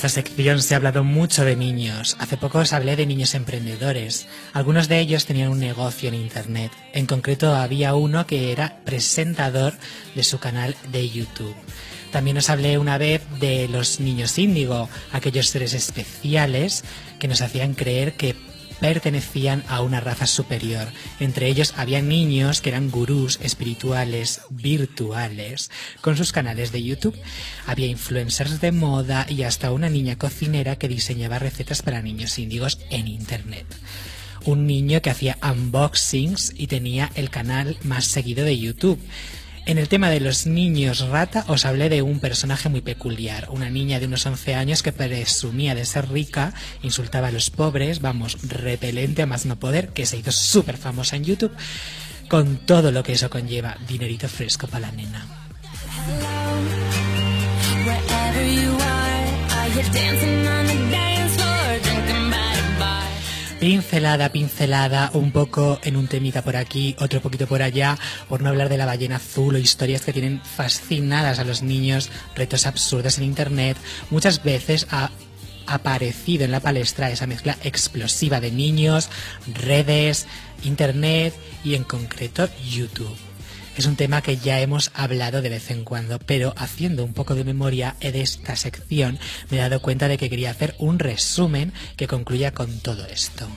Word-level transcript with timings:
Esta 0.00 0.08
sección 0.08 0.62
se 0.62 0.72
ha 0.72 0.78
hablado 0.78 1.04
mucho 1.04 1.44
de 1.44 1.56
niños. 1.56 2.16
Hace 2.18 2.38
poco 2.38 2.60
os 2.60 2.72
hablé 2.72 2.96
de 2.96 3.04
niños 3.04 3.34
emprendedores. 3.34 4.28
Algunos 4.54 4.88
de 4.88 4.98
ellos 4.98 5.26
tenían 5.26 5.50
un 5.50 5.60
negocio 5.60 6.08
en 6.08 6.14
Internet. 6.14 6.72
En 6.94 7.04
concreto 7.04 7.54
había 7.54 7.94
uno 7.94 8.26
que 8.26 8.50
era 8.50 8.78
presentador 8.86 9.74
de 10.14 10.24
su 10.24 10.38
canal 10.38 10.74
de 10.90 11.10
YouTube. 11.10 11.54
También 12.12 12.38
os 12.38 12.48
hablé 12.48 12.78
una 12.78 12.96
vez 12.96 13.20
de 13.40 13.68
los 13.68 14.00
niños 14.00 14.38
índigo, 14.38 14.88
aquellos 15.12 15.48
seres 15.48 15.74
especiales 15.74 16.82
que 17.18 17.28
nos 17.28 17.42
hacían 17.42 17.74
creer 17.74 18.14
que 18.14 18.34
pertenecían 18.80 19.62
a 19.68 19.82
una 19.82 20.00
raza 20.00 20.26
superior. 20.26 20.88
Entre 21.20 21.46
ellos 21.48 21.74
había 21.76 22.02
niños 22.02 22.60
que 22.60 22.70
eran 22.70 22.90
gurús 22.90 23.38
espirituales 23.42 24.40
virtuales 24.50 25.70
con 26.00 26.16
sus 26.16 26.32
canales 26.32 26.72
de 26.72 26.82
YouTube. 26.82 27.18
Había 27.66 27.86
influencers 27.86 28.60
de 28.60 28.72
moda 28.72 29.26
y 29.28 29.42
hasta 29.42 29.72
una 29.72 29.88
niña 29.88 30.16
cocinera 30.16 30.76
que 30.76 30.88
diseñaba 30.88 31.38
recetas 31.38 31.82
para 31.82 32.02
niños 32.02 32.38
índigos 32.38 32.78
en 32.90 33.06
Internet 33.06 33.66
un 34.44 34.66
niño 34.66 35.02
que 35.02 35.10
hacía 35.10 35.38
unboxings 35.42 36.54
y 36.56 36.66
tenía 36.66 37.10
el 37.14 37.30
canal 37.30 37.76
más 37.82 38.06
seguido 38.06 38.44
de 38.44 38.58
YouTube. 38.58 38.98
En 39.66 39.78
el 39.78 39.88
tema 39.88 40.10
de 40.10 40.20
los 40.20 40.46
niños 40.46 41.00
rata 41.08 41.44
os 41.48 41.64
hablé 41.64 41.88
de 41.88 42.02
un 42.02 42.18
personaje 42.18 42.68
muy 42.68 42.80
peculiar, 42.80 43.48
una 43.50 43.70
niña 43.70 44.00
de 44.00 44.06
unos 44.06 44.26
11 44.26 44.54
años 44.54 44.82
que 44.82 44.92
presumía 44.92 45.74
de 45.74 45.84
ser 45.84 46.10
rica, 46.10 46.54
insultaba 46.82 47.28
a 47.28 47.32
los 47.32 47.50
pobres, 47.50 48.00
vamos, 48.00 48.38
repelente 48.42 49.22
a 49.22 49.26
más 49.26 49.46
no 49.46 49.58
poder, 49.58 49.90
que 49.90 50.06
se 50.06 50.16
hizo 50.16 50.32
súper 50.32 50.76
famosa 50.76 51.16
en 51.16 51.24
YouTube, 51.24 51.52
con 52.28 52.58
todo 52.66 52.90
lo 52.90 53.02
que 53.02 53.12
eso 53.12 53.30
conlleva, 53.30 53.76
dinerito 53.86 54.28
fresco 54.28 54.66
para 54.66 54.88
la 54.88 54.92
nena. 54.92 55.26
Pincelada, 63.60 64.32
pincelada, 64.32 65.10
un 65.12 65.32
poco 65.32 65.78
en 65.84 65.96
un 65.96 66.08
temita 66.08 66.42
por 66.42 66.56
aquí, 66.56 66.96
otro 66.98 67.20
poquito 67.20 67.46
por 67.46 67.62
allá, 67.62 67.98
por 68.28 68.40
no 68.40 68.48
hablar 68.48 68.70
de 68.70 68.78
la 68.78 68.86
ballena 68.86 69.16
azul 69.16 69.54
o 69.54 69.58
historias 69.58 70.00
que 70.00 70.14
tienen 70.14 70.40
fascinadas 70.40 71.38
a 71.38 71.44
los 71.44 71.62
niños, 71.62 72.10
retos 72.34 72.66
absurdos 72.66 73.18
en 73.18 73.24
Internet. 73.24 73.76
Muchas 74.08 74.42
veces 74.42 74.86
ha 74.90 75.10
aparecido 75.66 76.44
en 76.44 76.52
la 76.52 76.60
palestra 76.60 77.10
esa 77.10 77.26
mezcla 77.26 77.56
explosiva 77.62 78.40
de 78.40 78.50
niños, 78.50 79.10
redes, 79.54 80.26
Internet 80.64 81.34
y 81.62 81.74
en 81.74 81.84
concreto 81.84 82.48
YouTube. 82.66 83.29
Es 83.80 83.86
un 83.86 83.96
tema 83.96 84.20
que 84.20 84.36
ya 84.36 84.60
hemos 84.60 84.90
hablado 84.92 85.40
de 85.40 85.48
vez 85.48 85.70
en 85.70 85.84
cuando, 85.84 86.18
pero 86.18 86.52
haciendo 86.58 87.02
un 87.02 87.14
poco 87.14 87.34
de 87.34 87.44
memoria 87.44 87.96
de 87.98 88.20
esta 88.20 88.54
sección 88.54 89.18
me 89.48 89.56
he 89.56 89.60
dado 89.60 89.80
cuenta 89.80 90.06
de 90.06 90.18
que 90.18 90.28
quería 90.28 90.50
hacer 90.50 90.74
un 90.76 90.98
resumen 90.98 91.72
que 91.96 92.06
concluya 92.06 92.52
con 92.52 92.80
todo 92.80 93.06
esto. 93.06 93.48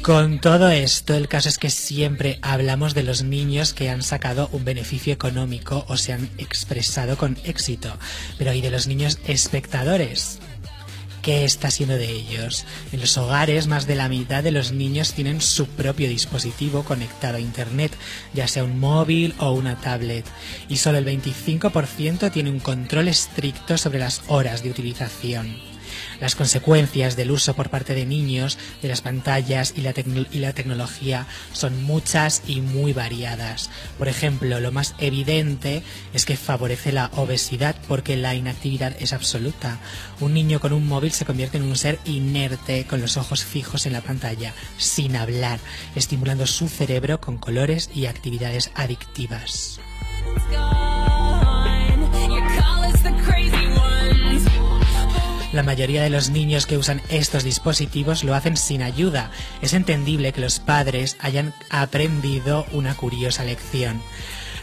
Con 0.00 0.40
todo 0.40 0.70
esto, 0.70 1.12
el 1.12 1.28
caso 1.28 1.50
es 1.50 1.58
que 1.58 1.68
siempre 1.68 2.38
hablamos 2.40 2.94
de 2.94 3.02
los 3.02 3.24
niños 3.24 3.74
que 3.74 3.90
han 3.90 4.02
sacado 4.02 4.48
un 4.52 4.64
beneficio 4.64 5.12
económico 5.12 5.84
o 5.86 5.98
se 5.98 6.14
han 6.14 6.30
expresado 6.38 7.18
con 7.18 7.36
éxito, 7.44 7.94
pero 8.38 8.52
hay 8.52 8.62
de 8.62 8.70
los 8.70 8.86
niños 8.86 9.18
espectadores 9.26 10.38
qué 11.26 11.44
está 11.44 11.72
siendo 11.72 11.98
de 11.98 12.08
ellos. 12.08 12.64
En 12.92 13.00
los 13.00 13.18
hogares, 13.18 13.66
más 13.66 13.88
de 13.88 13.96
la 13.96 14.08
mitad 14.08 14.44
de 14.44 14.52
los 14.52 14.70
niños 14.70 15.12
tienen 15.12 15.40
su 15.40 15.66
propio 15.66 16.08
dispositivo 16.08 16.84
conectado 16.84 17.38
a 17.38 17.40
Internet, 17.40 17.90
ya 18.32 18.46
sea 18.46 18.62
un 18.62 18.78
móvil 18.78 19.34
o 19.38 19.50
una 19.50 19.74
tablet, 19.74 20.24
y 20.68 20.76
solo 20.76 20.98
el 20.98 21.04
25% 21.04 22.30
tiene 22.30 22.50
un 22.50 22.60
control 22.60 23.08
estricto 23.08 23.76
sobre 23.76 23.98
las 23.98 24.22
horas 24.28 24.62
de 24.62 24.70
utilización. 24.70 25.75
Las 26.20 26.34
consecuencias 26.34 27.16
del 27.16 27.30
uso 27.30 27.54
por 27.54 27.70
parte 27.70 27.94
de 27.94 28.06
niños 28.06 28.58
de 28.82 28.88
las 28.88 29.00
pantallas 29.00 29.74
y 29.76 29.82
la, 29.82 30.52
tecnología 30.52 31.26
son 31.52 31.82
muchas 31.84 32.42
y 32.46 32.60
muy 32.60 32.92
variadas. 32.92 33.70
Por 33.98 34.08
ejemplo, 34.08 34.60
lo 34.60 34.72
más 34.72 34.94
evidente 34.98 35.82
es 36.14 36.24
que 36.24 36.36
favorece 36.36 36.92
la 36.92 37.10
obesidad 37.16 37.76
porque 37.88 38.16
la 38.16 38.34
inactividad 38.34 38.96
es 38.98 39.12
absoluta. 39.12 39.78
Un 40.20 40.34
niño 40.34 40.60
con 40.60 40.72
un 40.72 40.86
móvil 40.86 41.12
se 41.12 41.24
convierte 41.24 41.58
en 41.58 41.64
un 41.64 41.76
ser 41.76 41.98
inerte 42.04 42.86
con 42.86 43.00
los 43.00 43.16
ojos 43.16 43.44
fijos 43.44 43.86
en 43.86 43.92
la 43.92 44.00
pantalla, 44.00 44.52
sin 44.78 45.16
hablar, 45.16 45.58
estimulando 45.94 46.46
su 46.46 46.68
cerebro 46.68 47.20
con 47.20 47.38
colores 47.38 47.90
y 47.94 48.06
actividades 48.06 48.70
adictivas. 48.74 49.80
La 55.56 55.62
mayoría 55.62 56.02
de 56.02 56.10
los 56.10 56.28
niños 56.28 56.66
que 56.66 56.76
usan 56.76 57.00
estos 57.08 57.42
dispositivos 57.42 58.24
lo 58.24 58.34
hacen 58.34 58.58
sin 58.58 58.82
ayuda. 58.82 59.30
Es 59.62 59.72
entendible 59.72 60.34
que 60.34 60.42
los 60.42 60.58
padres 60.60 61.16
hayan 61.18 61.54
aprendido 61.70 62.66
una 62.72 62.94
curiosa 62.94 63.42
lección. 63.42 64.02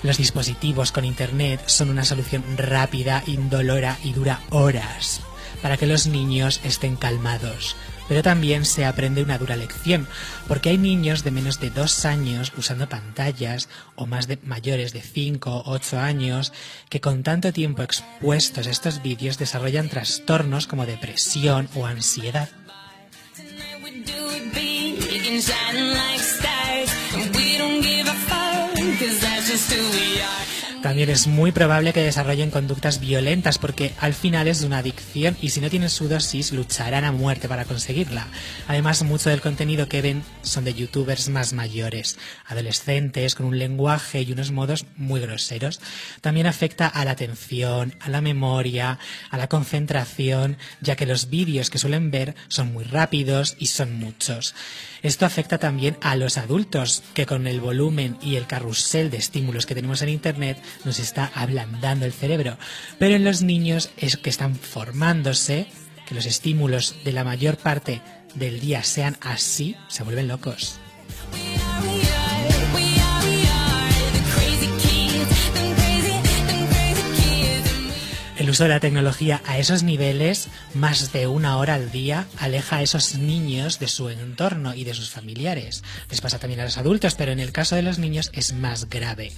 Los 0.04 0.20
dispositivos 0.20 0.92
con 0.92 1.04
Internet 1.04 1.64
son 1.66 1.90
una 1.90 2.06
solución 2.06 2.44
rápida, 2.58 3.24
indolora 3.26 3.98
y 4.04 4.14
dura 4.14 4.42
horas 4.52 5.22
para 5.64 5.78
que 5.78 5.88
los 5.88 6.06
niños 6.06 6.62
estén 6.64 6.96
calmados 6.96 7.76
pero 8.08 8.22
también 8.22 8.66
se 8.66 8.86
aprende 8.86 9.24
una 9.24 9.38
dura 9.38 9.56
lección, 9.56 10.08
porque 10.48 10.70
hay 10.70 10.78
niños 10.78 11.24
de 11.24 11.32
menos 11.32 11.60
de 11.60 11.70
dos 11.70 12.06
años 12.06 12.52
usando 12.58 12.90
pantallas 12.90 13.70
o 13.96 14.06
más 14.06 14.28
de 14.28 14.40
mayores 14.44 14.94
de 14.94 15.02
cinco 15.02 15.58
o 15.58 15.72
ocho 15.72 16.00
años 16.00 16.54
que 16.90 17.02
con 17.02 17.24
tanto 17.24 17.54
tiempo 17.54 17.84
expuestos 17.84 18.68
a 18.68 18.72
estos 18.72 19.02
vídeos 19.02 19.38
desarrollan 19.38 19.90
trastornos 19.90 20.68
como 20.68 20.86
depresión 20.86 21.70
o 21.76 21.86
ansiedad. 21.86 22.50
También 30.84 31.10
es 31.10 31.28
muy 31.28 31.54
probable 31.54 31.94
que 31.94 32.04
desarrollen 32.04 32.52
conductas 32.52 33.00
violentas 33.00 33.58
porque 33.58 33.94
al 34.02 34.14
final 34.14 34.50
es 34.50 34.64
una 34.64 34.80
adicción 34.80 35.38
y 35.42 35.52
si 35.52 35.62
no 35.62 35.70
tienen 35.70 35.90
su 35.90 36.10
dosis 36.10 36.52
lucharán 36.52 37.06
a 37.06 37.14
muerte 37.14 37.48
para 37.48 37.64
conseguirla. 37.64 38.28
Además, 38.68 39.02
mucho 39.04 39.30
del 39.30 39.40
contenido 39.40 39.88
que 39.88 40.02
ven 40.02 40.26
son 40.42 40.66
de 40.66 40.74
youtubers 40.74 41.30
más 41.30 41.54
mayores, 41.54 42.18
adolescentes 42.46 43.34
con 43.34 43.46
un 43.46 43.60
lenguaje 43.60 44.24
y 44.24 44.34
unos 44.34 44.52
modos 44.52 44.86
muy 44.98 45.22
groseros. 45.22 45.80
También 46.20 46.48
afecta 46.48 46.88
a 46.88 47.06
la 47.06 47.12
atención, 47.12 47.96
a 48.02 48.10
la 48.10 48.20
memoria, 48.20 49.00
a 49.30 49.38
la 49.38 49.48
concentración, 49.48 50.58
ya 50.82 50.98
que 50.98 51.06
los 51.06 51.30
vídeos 51.30 51.70
que 51.70 51.78
suelen 51.78 52.12
ver 52.12 52.36
son 52.50 52.74
muy 52.74 52.84
rápidos 52.84 53.56
y 53.58 53.68
son 53.68 53.98
muchos. 53.98 54.54
Esto 55.02 55.26
afecta 55.26 55.58
también 55.58 55.98
a 56.02 56.16
los 56.16 56.38
adultos, 56.38 57.04
que 57.14 57.26
con 57.26 57.48
el 57.48 57.60
volumen 57.60 58.18
y 58.22 58.36
el 58.36 58.48
carrusel 58.48 59.10
de 59.12 59.18
estímulos 59.18 59.66
que 59.66 59.76
tenemos 59.76 60.02
en 60.02 60.08
Internet 60.08 60.58
nos 60.86 61.00
está 61.00 61.32
ablandando 61.34 62.06
el 62.06 62.14
cerebro. 62.14 62.58
Pero 63.00 63.16
en 63.16 63.24
los 63.24 63.42
niños 63.42 63.90
es 63.98 64.18
que 64.18 64.30
están 64.30 64.56
formándose, 64.56 65.68
que 66.08 66.16
los 66.16 66.26
estímulos 66.26 66.96
de 67.04 67.14
la 67.14 67.24
mayor 67.24 67.58
parte 67.58 68.02
del 68.36 68.60
día 68.60 68.84
sean 68.84 69.18
así, 69.22 69.76
se 69.88 70.04
vuelven 70.04 70.28
locos. 70.28 70.80
El 78.36 78.50
uso 78.50 78.64
de 78.64 78.70
la 78.70 78.80
tecnología 78.80 79.42
a 79.46 79.60
esos 79.60 79.84
niveles, 79.84 80.48
más 80.74 81.14
de 81.14 81.28
una 81.28 81.58
hora 81.58 81.76
al 81.76 81.92
día, 81.92 82.26
aleja 82.40 82.78
a 82.78 82.82
esos 82.82 83.16
niños 83.16 83.78
de 83.78 83.88
su 83.88 84.10
entorno 84.10 84.74
y 84.74 84.86
de 84.86 84.96
sus 84.96 85.12
familiares. 85.12 85.84
Les 86.10 86.20
pasa 86.20 86.40
también 86.40 86.60
a 86.60 86.64
los 86.64 86.80
adultos, 86.80 87.14
pero 87.14 87.32
en 87.32 87.40
el 87.40 87.52
caso 87.52 87.76
de 87.76 87.84
los 87.84 88.00
niños 88.00 88.32
es 88.34 88.54
más 88.54 88.90
grave. 88.90 89.32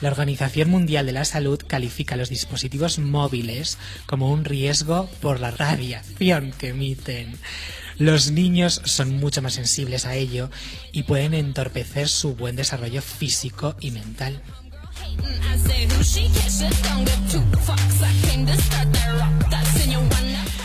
La 0.00 0.10
Organización 0.10 0.70
Mundial 0.70 1.06
de 1.06 1.12
la 1.12 1.24
Salud 1.24 1.60
califica 1.66 2.14
los 2.14 2.28
dispositivos 2.28 3.00
móviles 3.00 3.78
como 4.06 4.30
un 4.30 4.44
riesgo 4.44 5.10
por 5.20 5.40
la 5.40 5.50
radiación 5.50 6.52
que 6.56 6.68
emiten. 6.68 7.36
Los 7.98 8.30
niños 8.30 8.80
son 8.84 9.18
mucho 9.18 9.42
más 9.42 9.54
sensibles 9.54 10.06
a 10.06 10.14
ello 10.14 10.50
y 10.92 11.02
pueden 11.02 11.34
entorpecer 11.34 12.08
su 12.08 12.36
buen 12.36 12.54
desarrollo 12.54 13.02
físico 13.02 13.74
y 13.80 13.90
mental. 13.90 14.40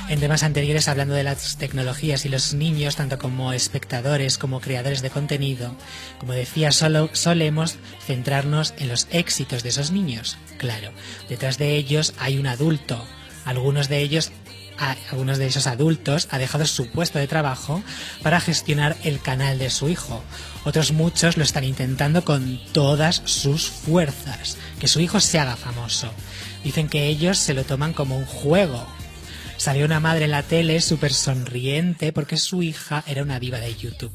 En 0.10 0.20
temas 0.20 0.44
anteriores, 0.44 0.90
hablando 0.90 1.14
de 1.14 1.24
las 1.24 1.56
tecnologías 1.56 2.26
y 2.26 2.30
los 2.30 2.54
niños, 2.54 2.98
tanto 2.98 3.18
como 3.18 3.54
espectadores 3.54 4.38
como 4.38 4.60
creadores 4.60 5.02
de 5.02 5.10
contenido, 5.10 5.74
como 6.20 6.34
decía, 6.34 6.74
solo 6.74 7.10
solemos 7.14 7.78
centrarnos 8.06 8.74
en 8.78 8.90
los 8.90 9.08
éxitos 9.12 9.64
de 9.64 9.70
esos 9.70 9.92
niños. 9.92 10.38
Claro, 10.58 10.92
detrás 11.30 11.58
de 11.58 11.76
ellos 11.78 12.14
hay 12.20 12.38
un 12.38 12.48
adulto. 12.48 13.02
Algunos 13.46 13.90
de 13.90 14.00
ellos 14.00 14.32
algunos 14.82 15.38
de 15.38 15.48
esos 15.48 15.68
adultos 15.68 16.28
ha 16.32 16.40
dejado 16.40 16.66
su 16.66 16.90
puesto 16.90 17.20
de 17.20 17.28
trabajo 17.28 17.84
para 18.24 18.42
gestionar 18.42 18.98
el 19.04 19.22
canal 19.22 19.60
de 19.60 19.70
su 19.70 19.90
hijo. 19.90 20.24
Otros 20.66 20.92
muchos 20.92 21.38
lo 21.38 21.44
están 21.44 21.64
intentando 21.64 22.26
con 22.26 22.60
todas 22.72 23.22
sus 23.26 23.70
fuerzas, 23.70 24.58
que 24.80 24.88
su 24.88 25.00
hijo 25.00 25.20
se 25.20 25.40
haga 25.40 25.56
famoso. 25.56 26.12
Dicen 26.64 26.90
que 26.90 27.08
ellos 27.08 27.38
se 27.38 27.54
lo 27.54 27.64
toman 27.64 27.94
como 27.94 28.18
un 28.18 28.26
juego. 28.26 28.86
Salió 29.58 29.86
una 29.86 30.00
madre 30.00 30.26
en 30.26 30.32
la 30.32 30.44
tele 30.44 30.82
súper 30.82 31.14
sonriente 31.14 32.12
porque 32.12 32.38
su 32.38 32.64
hija 32.64 33.04
era 33.06 33.22
una 33.22 33.40
diva 33.40 33.60
de 33.60 33.76
YouTube 33.76 34.12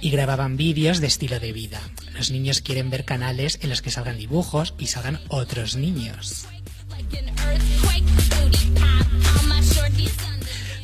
y 0.00 0.10
grababan 0.10 0.56
vídeos 0.56 1.00
de 1.00 1.08
estilo 1.08 1.40
de 1.40 1.52
vida. 1.52 1.80
Los 2.14 2.30
niños 2.30 2.60
quieren 2.60 2.90
ver 2.90 3.04
canales 3.04 3.58
en 3.62 3.70
los 3.70 3.82
que 3.82 3.90
salgan 3.90 4.18
dibujos 4.18 4.74
y 4.78 4.86
salgan 4.86 5.20
otros 5.28 5.74
niños. 5.74 6.46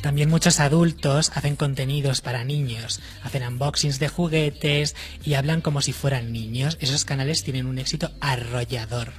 También 0.03 0.29
muchos 0.29 0.59
adultos 0.59 1.31
hacen 1.33 1.55
contenidos 1.55 2.19
para 2.19 2.43
niños, 2.43 2.99
hacen 3.23 3.47
unboxings 3.47 3.99
de 3.99 4.09
juguetes 4.09 4.97
y 5.23 5.35
hablan 5.35 5.61
como 5.61 5.81
si 5.81 5.93
fueran 5.93 6.33
niños. 6.33 6.77
Esos 6.81 7.05
canales 7.05 7.45
tienen 7.45 7.67
un 7.67 7.79
éxito 7.79 8.11
arrollador. 8.19 9.13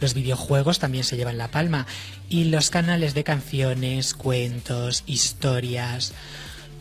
Los 0.00 0.14
videojuegos 0.14 0.78
también 0.78 1.02
se 1.02 1.16
llevan 1.16 1.38
la 1.38 1.50
palma 1.50 1.88
y 2.28 2.44
los 2.44 2.70
canales 2.70 3.14
de 3.14 3.24
canciones, 3.24 4.14
cuentos, 4.14 5.02
historias. 5.06 6.14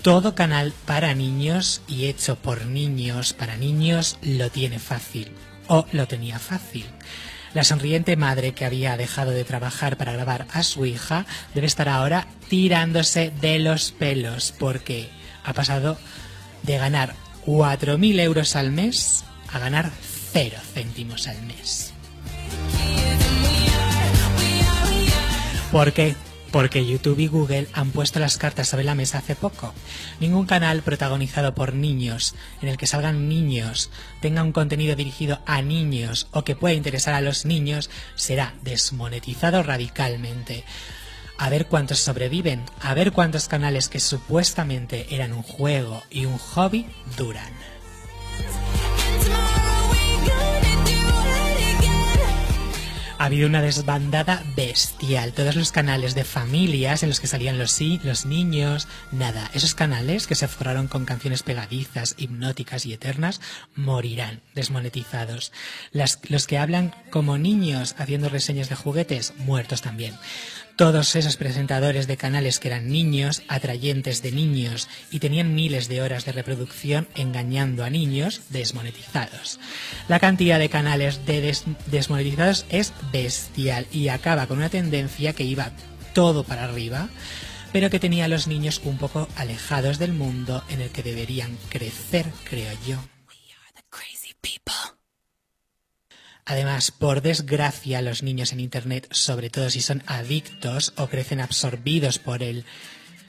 Todo 0.04 0.36
canal 0.36 0.72
para 0.86 1.16
niños 1.16 1.82
y 1.88 2.06
hecho 2.06 2.36
por 2.36 2.68
niños 2.68 3.34
para 3.34 3.58
niños 3.58 4.20
lo 4.22 4.52
tiene 4.52 4.78
fácil 4.78 5.32
o 5.68 5.88
lo 5.94 6.08
tenía 6.08 6.38
fácil. 6.38 6.86
La 7.58 7.64
sonriente 7.64 8.16
madre 8.18 8.52
que 8.52 8.66
había 8.66 8.98
dejado 8.98 9.32
de 9.32 9.44
trabajar 9.44 9.98
para 9.98 10.14
grabar 10.14 10.46
a 10.54 10.62
su 10.62 10.86
hija 10.86 11.26
debe 11.56 11.66
estar 11.66 11.90
ahora 11.90 12.28
tirándose 12.50 13.34
de 13.42 13.58
los 13.58 13.92
pelos 13.94 14.54
porque 14.60 15.10
ha 15.44 15.54
pasado 15.54 15.98
de 16.62 16.78
ganar 16.78 17.16
4.000 17.48 18.20
euros 18.20 18.56
al 18.56 18.72
mes 18.72 19.24
a 19.52 19.58
ganar 19.58 19.90
0 20.34 20.56
céntimos 20.76 21.28
al 21.28 21.42
mes. 21.42 21.94
¿Por 25.72 25.94
qué? 25.94 26.16
Porque 26.52 26.86
YouTube 26.86 27.20
y 27.20 27.28
Google 27.28 27.68
han 27.74 27.92
puesto 27.92 28.20
las 28.20 28.38
cartas 28.38 28.70
sobre 28.70 28.84
la 28.84 28.96
mesa 28.96 29.18
hace 29.18 29.36
poco. 29.36 29.74
Ningún 30.20 30.46
canal 30.46 30.82
protagonizado 30.82 31.54
por 31.54 31.74
niños, 31.74 32.36
en 32.62 32.70
el 32.70 32.78
que 32.78 32.88
salgan 32.88 33.28
niños, 33.28 33.92
tenga 34.22 34.44
un 34.44 34.54
contenido 34.54 34.96
dirigido 34.96 35.40
a 35.46 35.62
niños 35.62 36.28
o 36.32 36.44
que 36.44 36.56
pueda 36.56 36.74
interesar 36.74 37.14
a 37.14 37.22
los 37.22 37.46
niños, 37.46 37.90
será 38.16 38.54
desmonetizado 38.64 39.62
radicalmente. 39.64 40.64
A 41.38 41.50
ver 41.50 41.68
cuántos 41.68 42.00
sobreviven, 42.00 42.64
a 42.82 42.94
ver 42.94 43.12
cuántos 43.12 43.48
canales 43.48 43.90
que 43.90 44.00
supuestamente 44.00 45.14
eran 45.14 45.34
un 45.34 45.44
juego 45.44 46.02
y 46.10 46.26
un 46.26 46.38
hobby 46.38 46.88
duran. 47.18 47.54
Habido 53.28 53.48
una 53.50 53.62
desbandada 53.62 54.42
bestial. 54.56 55.34
Todos 55.34 55.58
los 55.58 55.74
canales 55.74 56.16
de 56.16 56.24
familias 56.24 57.04
en 57.04 57.10
los 57.10 57.20
que 57.20 57.28
salían 57.28 57.58
los, 57.58 57.78
los 58.04 58.26
niños, 58.26 58.88
nada. 59.12 59.52
Esos 59.54 59.76
canales 59.76 60.28
que 60.28 60.36
se 60.36 60.48
forraron 60.48 60.88
con 60.88 61.04
canciones 61.04 61.44
pegadizas, 61.44 62.16
hipnóticas 62.18 62.86
y 62.86 62.94
eternas, 62.94 63.42
morirán 63.76 64.42
desmonetizados. 64.56 65.52
los 65.92 66.48
que 66.48 66.58
hablan 66.58 66.96
como 67.10 67.38
niños 67.38 67.96
haciendo 67.98 68.30
reseñas 68.30 68.70
de 68.70 68.76
juguetes, 68.76 69.34
muertos 69.38 69.82
también 69.82 70.16
todos 70.78 71.16
esos 71.16 71.38
presentadores 71.38 72.06
de 72.06 72.18
canales 72.18 72.60
que 72.60 72.68
eran 72.68 72.88
niños, 72.88 73.42
atrayentes 73.48 74.22
de 74.22 74.32
niños 74.32 74.88
y 75.12 75.20
tenían 75.20 75.56
miles 75.56 75.90
de 75.90 76.04
horas 76.04 76.24
de 76.24 76.32
reproducción 76.32 77.08
engañando 77.16 77.84
a 77.84 77.90
niños, 77.90 78.42
desmonetizados. 78.50 79.60
La 80.08 80.20
cantidad 80.20 80.60
de 80.60 80.70
canales 80.70 81.26
de 81.26 81.58
desmonetizados 81.88 82.68
es 82.70 82.94
bestial 83.12 83.88
y 83.92 84.10
acaba 84.10 84.46
con 84.46 84.60
una 84.60 84.70
tendencia 84.70 85.34
que 85.34 85.44
iba 85.44 85.72
todo 86.14 86.44
para 86.44 86.66
arriba, 86.66 87.10
pero 87.74 87.90
que 87.90 88.00
tenía 88.00 88.26
a 88.26 88.30
los 88.30 88.48
niños 88.48 88.80
un 88.86 89.00
poco 89.00 89.28
alejados 89.36 89.98
del 89.98 90.14
mundo 90.14 90.64
en 90.70 90.82
el 90.82 90.92
que 90.92 91.02
deberían 91.02 91.58
crecer, 91.70 92.28
creo 92.48 92.72
yo. 92.88 93.17
Además, 96.50 96.92
por 96.92 97.22
desgracia, 97.22 98.02
los 98.02 98.24
niños 98.24 98.54
en 98.54 98.62
Internet, 98.62 99.10
sobre 99.12 99.50
todo 99.50 99.70
si 99.70 99.82
son 99.82 100.02
adictos 100.08 100.94
o 100.96 101.08
crecen 101.08 101.42
absorbidos 101.42 102.20
por 102.20 102.42
él, 102.42 102.64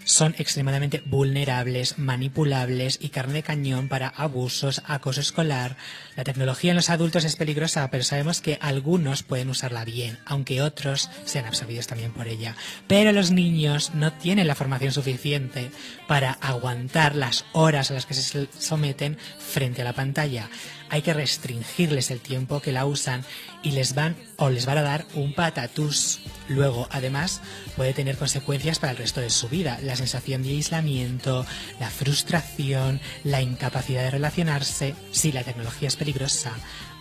son 0.08 0.34
extremadamente 0.38 1.02
vulnerables, 1.04 1.98
manipulables 1.98 2.98
y 3.00 3.10
carne 3.10 3.34
de 3.34 3.42
cañón 3.42 3.88
para 3.88 4.08
abusos, 4.08 4.80
acoso 4.86 5.20
escolar. 5.20 5.76
La 6.16 6.24
tecnología 6.24 6.70
en 6.70 6.76
los 6.76 6.88
adultos 6.88 7.24
es 7.24 7.36
peligrosa, 7.36 7.90
pero 7.90 8.02
sabemos 8.02 8.40
que 8.40 8.58
algunos 8.62 9.22
pueden 9.22 9.50
usarla 9.50 9.84
bien, 9.84 10.18
aunque 10.24 10.62
otros 10.62 11.10
sean 11.26 11.44
absorbidos 11.44 11.86
también 11.86 12.12
por 12.12 12.26
ella. 12.26 12.56
Pero 12.86 13.12
los 13.12 13.30
niños 13.30 13.94
no 13.94 14.14
tienen 14.14 14.46
la 14.46 14.54
formación 14.54 14.92
suficiente 14.92 15.70
para 16.06 16.32
aguantar 16.32 17.14
las 17.14 17.44
horas 17.52 17.90
a 17.90 17.94
las 17.94 18.06
que 18.06 18.14
se 18.14 18.48
someten 18.58 19.18
frente 19.38 19.82
a 19.82 19.84
la 19.84 19.92
pantalla 19.92 20.48
hay 20.90 21.02
que 21.02 21.12
restringirles 21.12 22.10
el 22.10 22.20
tiempo 22.20 22.60
que 22.60 22.72
la 22.72 22.86
usan 22.86 23.24
y 23.62 23.72
les 23.72 23.94
van 23.94 24.16
o 24.36 24.48
les 24.48 24.64
van 24.64 24.78
a 24.78 24.82
dar 24.82 25.06
un 25.14 25.34
patatús. 25.34 26.20
Luego, 26.48 26.88
además, 26.90 27.40
puede 27.76 27.92
tener 27.92 28.16
consecuencias 28.16 28.78
para 28.78 28.92
el 28.92 28.98
resto 28.98 29.20
de 29.20 29.30
su 29.30 29.48
vida. 29.48 29.78
La 29.82 29.96
sensación 29.96 30.42
de 30.42 30.50
aislamiento, 30.50 31.46
la 31.78 31.90
frustración, 31.90 33.00
la 33.24 33.42
incapacidad 33.42 34.02
de 34.02 34.10
relacionarse. 34.10 34.94
Si 35.12 35.32
la 35.32 35.44
tecnología 35.44 35.88
es 35.88 35.96
peligrosa, 35.96 36.52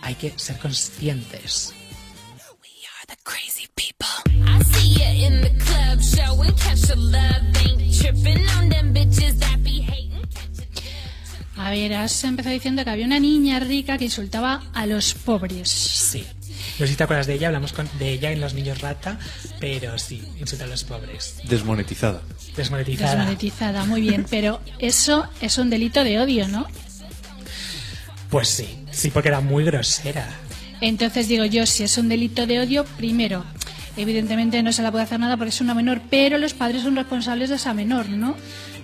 hay 0.02 0.14
que 0.14 0.34
ser 0.36 0.58
conscientes. 0.58 1.74
A 11.56 11.70
ver, 11.70 11.92
has 11.94 12.24
empezado 12.24 12.54
diciendo 12.54 12.84
que 12.84 12.90
había 12.90 13.04
una 13.04 13.18
niña 13.18 13.60
rica 13.60 13.98
que 13.98 14.04
insultaba 14.04 14.62
a 14.72 14.86
los 14.86 15.12
pobres. 15.14 15.68
Sí. 15.68 16.24
No 16.78 16.86
sé 16.86 16.92
si 16.92 16.96
te 16.96 17.04
acuerdas 17.04 17.26
de 17.26 17.34
ella, 17.34 17.48
hablamos 17.48 17.74
de 17.98 18.12
ella 18.12 18.30
en 18.30 18.40
Los 18.40 18.54
Niños 18.54 18.80
Rata, 18.80 19.18
pero 19.58 19.98
sí, 19.98 20.22
insulta 20.38 20.64
a 20.64 20.68
los 20.68 20.84
pobres. 20.84 21.36
Desmonetizada. 21.44 22.22
Desmonetizada. 22.56 23.16
Desmonetizada, 23.16 23.84
muy 23.84 24.00
bien, 24.00 24.24
pero 24.30 24.60
eso 24.78 25.28
es 25.40 25.58
un 25.58 25.70
delito 25.70 26.04
de 26.04 26.20
odio, 26.20 26.46
¿no? 26.46 26.66
Pues 28.30 28.48
sí, 28.48 28.78
sí, 28.92 29.10
porque 29.10 29.28
era 29.30 29.40
muy 29.40 29.64
grosera. 29.64 30.28
Entonces 30.80 31.26
digo 31.26 31.44
yo, 31.44 31.66
si 31.66 31.82
es 31.82 31.98
un 31.98 32.08
delito 32.08 32.46
de 32.46 32.60
odio, 32.60 32.84
primero, 32.84 33.44
evidentemente 33.96 34.62
no 34.62 34.72
se 34.72 34.82
la 34.82 34.92
puede 34.92 35.04
hacer 35.04 35.18
nada 35.18 35.36
porque 35.36 35.50
es 35.50 35.60
una 35.60 35.74
menor, 35.74 36.00
pero 36.08 36.38
los 36.38 36.54
padres 36.54 36.82
son 36.82 36.94
responsables 36.94 37.48
de 37.50 37.56
esa 37.56 37.74
menor, 37.74 38.08
¿no? 38.08 38.36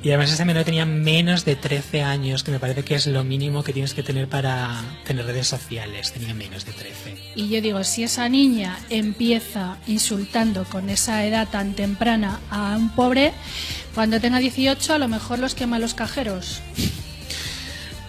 Y 0.05 0.11
además 0.11 0.31
ese 0.31 0.45
menor 0.45 0.65
tenía 0.65 0.85
menos 0.85 1.47
de 1.47 1.57
13 1.57 2.03
años, 2.03 2.45
que 2.45 2.51
me 2.51 2.59
parece 2.59 2.85
que 2.85 2.95
es 2.95 3.07
lo 3.07 3.25
mínimo 3.25 3.65
que 3.65 3.73
tienes 3.73 3.95
que 3.95 4.03
tener 4.03 4.29
para 4.29 4.83
tener 5.07 5.25
redes 5.25 5.49
sociales. 5.49 6.13
Tenía 6.13 6.35
menos 6.35 6.67
de 6.67 6.73
13. 6.73 7.17
Y 7.37 7.49
yo 7.49 7.63
digo, 7.63 7.83
si 7.85 8.03
esa 8.03 8.29
niña 8.29 8.79
empieza 8.91 9.79
insultando 9.87 10.65
con 10.65 10.91
esa 10.91 11.25
edad 11.25 11.49
tan 11.49 11.73
temprana 11.73 12.39
a 12.51 12.77
un 12.77 12.91
pobre, 12.91 13.33
cuando 13.95 14.21
tenga 14.21 14.41
18 14.41 14.93
a 14.93 14.99
lo 14.99 15.09
mejor 15.09 15.39
los 15.39 15.55
quema 15.55 15.79
los 15.79 15.95
cajeros. 15.95 16.61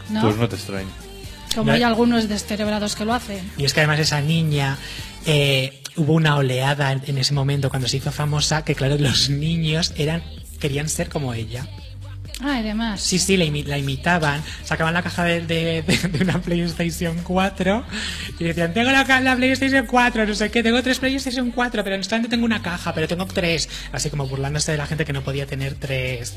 ¿No? 0.10 0.22
Pues 0.22 0.36
no 0.36 0.50
te 0.50 0.58
extraño. 0.58 0.90
Como 1.56 1.72
hay 1.72 1.84
algunos 1.84 2.28
descerebrados 2.28 2.98
que 2.98 3.06
lo 3.06 3.14
hacen. 3.14 3.50
Y 3.58 3.64
es 3.64 3.74
que 3.74 3.80
además 3.80 4.00
esa 4.00 4.20
niña... 4.20 4.78
Eh, 5.26 5.82
hubo 5.96 6.12
una 6.12 6.36
oleada 6.36 6.92
en 6.92 7.18
ese 7.18 7.34
momento 7.34 7.70
cuando 7.70 7.88
se 7.88 7.96
hizo 7.98 8.12
famosa 8.12 8.66
que 8.66 8.76
claro 8.76 8.98
los 8.98 9.30
niños 9.30 9.94
eran 9.96 10.22
querían 10.60 10.90
ser 10.90 11.10
como 11.10 11.34
ella. 11.34 11.68
Ah, 12.42 12.58
además. 12.58 13.02
Sí, 13.02 13.18
sí, 13.18 13.38
la, 13.38 13.46
imitaban. 13.78 14.44
Sacaban 14.64 14.94
la 14.94 15.02
caja 15.02 15.24
de, 15.24 15.84
una 16.22 16.42
PlayStation 16.42 17.18
4 17.24 17.84
y 18.40 18.44
decían, 18.44 18.74
tengo 18.74 18.92
la, 18.92 19.04
la, 19.22 19.36
PlayStation 19.36 19.86
4, 19.86 20.26
no 20.26 20.36
sé 20.36 20.52
qué, 20.52 20.62
tengo 20.62 20.82
tres 20.84 21.00
PlayStation 21.00 21.52
4, 21.52 21.84
pero 21.84 21.98
no 21.98 22.04
solamente 22.04 22.30
tengo 22.30 22.46
una 22.46 22.62
caja, 22.62 22.94
pero 22.94 23.08
tengo 23.08 23.26
tres. 23.26 23.70
Así 23.92 24.10
como 24.10 24.28
burlándose 24.28 24.74
de 24.74 24.78
la 24.78 24.86
gente 24.86 25.06
que 25.06 25.14
no 25.14 25.24
podía 25.24 25.46
tener 25.46 25.76
tres. 25.76 26.36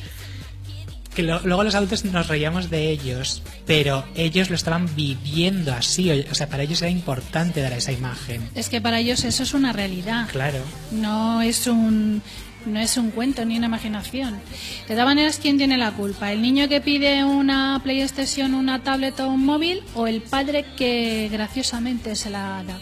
Que 1.15 1.25
luego 1.25 1.65
los 1.65 1.75
adultos 1.75 2.05
nos 2.05 2.29
reíamos 2.29 2.71
de 2.71 2.91
ellos, 2.91 3.43
pero 3.67 4.05
ellos 4.15 4.51
lo 4.51 4.55
estaban 4.55 4.95
viviendo 4.95 5.73
así. 5.73 6.13
O 6.31 6.35
sea, 6.37 6.49
para 6.49 6.63
ellos 6.63 6.81
era 6.81 6.93
importante 6.93 7.61
dar 7.61 7.73
esa 7.73 7.91
imagen. 7.91 8.49
Es 8.55 8.69
que 8.69 8.81
para 8.81 9.01
ellos 9.01 9.25
eso 9.25 9.43
es 9.43 9.53
una 9.53 9.73
realidad. 9.73 10.29
Claro. 10.31 10.61
No 10.93 11.43
es 11.43 11.67
un 11.67 12.23
no 12.69 12.81
es 12.81 12.97
un 12.97 13.11
cuento 13.11 13.45
ni 13.45 13.57
una 13.57 13.67
imaginación. 13.67 14.41
De 14.87 14.95
todas 14.95 15.07
maneras, 15.07 15.39
¿quién 15.41 15.59
tiene 15.59 15.77
la 15.77 15.93
culpa? 15.93 16.33
¿El 16.33 16.43
niño 16.43 16.69
que 16.69 16.81
pide 16.81 17.25
una 17.25 17.81
PlayStation, 17.83 18.55
una 18.55 18.83
tablet 18.83 19.19
o 19.21 19.29
un 19.29 19.45
móvil? 19.45 19.83
¿O 19.95 20.07
el 20.07 20.23
padre 20.23 20.65
que 20.77 21.29
graciosamente 21.31 22.15
se 22.17 22.31
la 22.31 22.63
da 22.67 22.79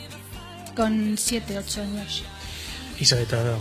con 0.74 1.16
7, 1.16 1.58
8 1.58 1.82
años? 1.82 2.22
Y 2.98 3.04
sobre 3.04 3.26
todo, 3.26 3.58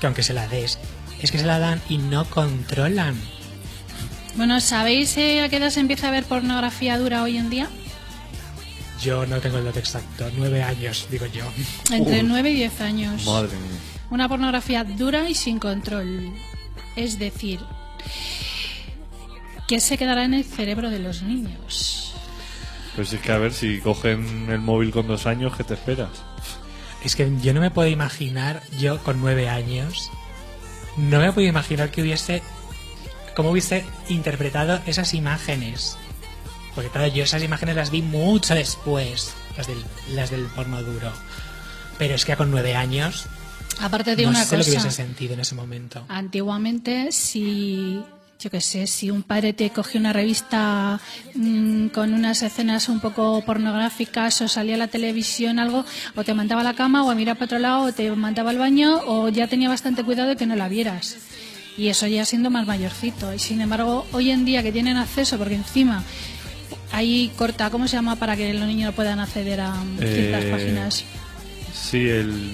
que 0.00 0.06
aunque 0.06 0.22
se 0.22 0.34
la 0.34 0.46
des, 0.48 0.78
es 1.20 1.30
que 1.30 1.38
se 1.38 1.46
la 1.46 1.58
dan 1.58 1.80
y 1.88 1.98
no 1.98 2.24
controlan. 2.28 3.16
Bueno, 4.36 4.60
¿sabéis 4.60 5.16
eh, 5.16 5.42
a 5.42 5.48
qué 5.48 5.56
edad 5.56 5.70
se 5.70 5.80
empieza 5.80 6.08
a 6.08 6.10
ver 6.10 6.24
pornografía 6.24 6.96
dura 6.98 7.22
hoy 7.22 7.38
en 7.38 7.50
día? 7.50 7.68
Yo 9.02 9.26
no 9.26 9.40
tengo 9.40 9.58
el 9.58 9.64
dato 9.64 9.78
exacto, 9.78 10.30
nueve 10.36 10.62
años, 10.62 11.06
digo 11.10 11.26
yo. 11.26 11.44
Entre 11.92 12.22
nueve 12.22 12.50
y 12.50 12.54
diez 12.54 12.80
años. 12.80 13.24
Madre 13.24 13.56
mía. 13.56 13.97
Una 14.10 14.28
pornografía 14.28 14.84
dura 14.84 15.28
y 15.28 15.34
sin 15.34 15.58
control. 15.58 16.32
Es 16.96 17.18
decir, 17.18 17.60
que 19.68 19.80
se 19.80 19.98
quedará 19.98 20.24
en 20.24 20.34
el 20.34 20.44
cerebro 20.44 20.90
de 20.90 20.98
los 20.98 21.22
niños. 21.22 22.14
Pues 22.96 23.12
es 23.12 23.20
que 23.20 23.30
a 23.30 23.38
ver, 23.38 23.52
si 23.52 23.80
cogen 23.80 24.48
el 24.50 24.60
móvil 24.60 24.90
con 24.90 25.06
dos 25.06 25.26
años, 25.26 25.56
¿qué 25.56 25.62
te 25.62 25.74
esperas? 25.74 26.08
Es 27.04 27.14
que 27.14 27.30
yo 27.42 27.54
no 27.54 27.60
me 27.60 27.70
puedo 27.70 27.88
imaginar, 27.88 28.62
yo 28.78 28.98
con 29.04 29.20
nueve 29.20 29.48
años, 29.48 30.10
no 30.96 31.20
me 31.20 31.32
puedo 31.32 31.46
imaginar 31.46 31.90
que 31.90 32.02
hubiese, 32.02 32.42
cómo 33.36 33.50
hubiese 33.50 33.84
interpretado 34.08 34.80
esas 34.86 35.14
imágenes. 35.14 35.96
Porque 36.74 36.90
claro, 36.90 37.06
yo 37.08 37.22
esas 37.22 37.42
imágenes 37.42 37.76
las 37.76 37.90
vi 37.90 38.02
mucho 38.02 38.54
después, 38.54 39.34
las 39.56 39.66
del, 39.66 39.84
las 40.14 40.30
del 40.30 40.46
porno 40.46 40.82
duro. 40.82 41.12
Pero 41.98 42.14
es 42.14 42.24
que 42.24 42.36
con 42.36 42.50
nueve 42.50 42.74
años, 42.74 43.28
Aparte 43.80 44.16
de 44.16 44.24
no 44.24 44.30
una 44.30 44.44
sé 44.44 44.56
lo 44.56 44.64
que 44.64 44.70
cosa, 44.70 44.80
hubiese 44.82 44.96
sentido 44.96 45.34
en 45.34 45.40
ese 45.40 45.54
momento. 45.54 46.04
antiguamente 46.08 47.12
si 47.12 48.00
yo 48.40 48.50
qué 48.50 48.60
sé, 48.60 48.86
si 48.86 49.10
un 49.10 49.24
padre 49.24 49.52
te 49.52 49.70
cogía 49.70 50.00
una 50.00 50.12
revista 50.12 51.00
mm, 51.34 51.88
con 51.88 52.14
unas 52.14 52.40
escenas 52.42 52.88
un 52.88 53.00
poco 53.00 53.42
pornográficas 53.44 54.40
o 54.42 54.46
salía 54.48 54.76
a 54.76 54.78
la 54.78 54.86
televisión 54.86 55.58
algo, 55.58 55.84
o 56.14 56.22
te 56.22 56.34
mandaba 56.34 56.60
a 56.60 56.64
la 56.64 56.74
cama 56.74 57.02
o 57.02 57.10
a 57.10 57.16
mirar 57.16 57.34
para 57.36 57.46
otro 57.46 57.58
lado 57.58 57.82
o 57.86 57.92
te 57.92 58.08
mandaba 58.12 58.50
al 58.50 58.58
baño 58.58 59.00
o 59.06 59.28
ya 59.28 59.48
tenía 59.48 59.68
bastante 59.68 60.04
cuidado 60.04 60.28
de 60.28 60.36
que 60.36 60.46
no 60.46 60.54
la 60.54 60.68
vieras. 60.68 61.16
Y 61.76 61.88
eso 61.88 62.06
ya 62.06 62.24
siendo 62.24 62.48
más 62.50 62.64
mayorcito. 62.66 63.34
Y 63.34 63.38
sin 63.40 63.60
embargo, 63.60 64.06
hoy 64.12 64.30
en 64.30 64.44
día 64.44 64.62
que 64.62 64.70
tienen 64.72 64.96
acceso, 64.96 65.36
porque 65.36 65.54
encima 65.56 66.04
hay 66.92 67.32
corta, 67.36 67.70
¿cómo 67.70 67.88
se 67.88 67.96
llama 67.96 68.16
para 68.16 68.36
que 68.36 68.54
los 68.54 68.66
niños 68.68 68.94
puedan 68.94 69.18
acceder 69.18 69.60
a 69.60 69.74
mm, 69.74 69.98
ciertas 69.98 70.44
Eh, 70.44 70.50
páginas? 70.50 71.04
Sí, 71.74 72.08
el. 72.08 72.52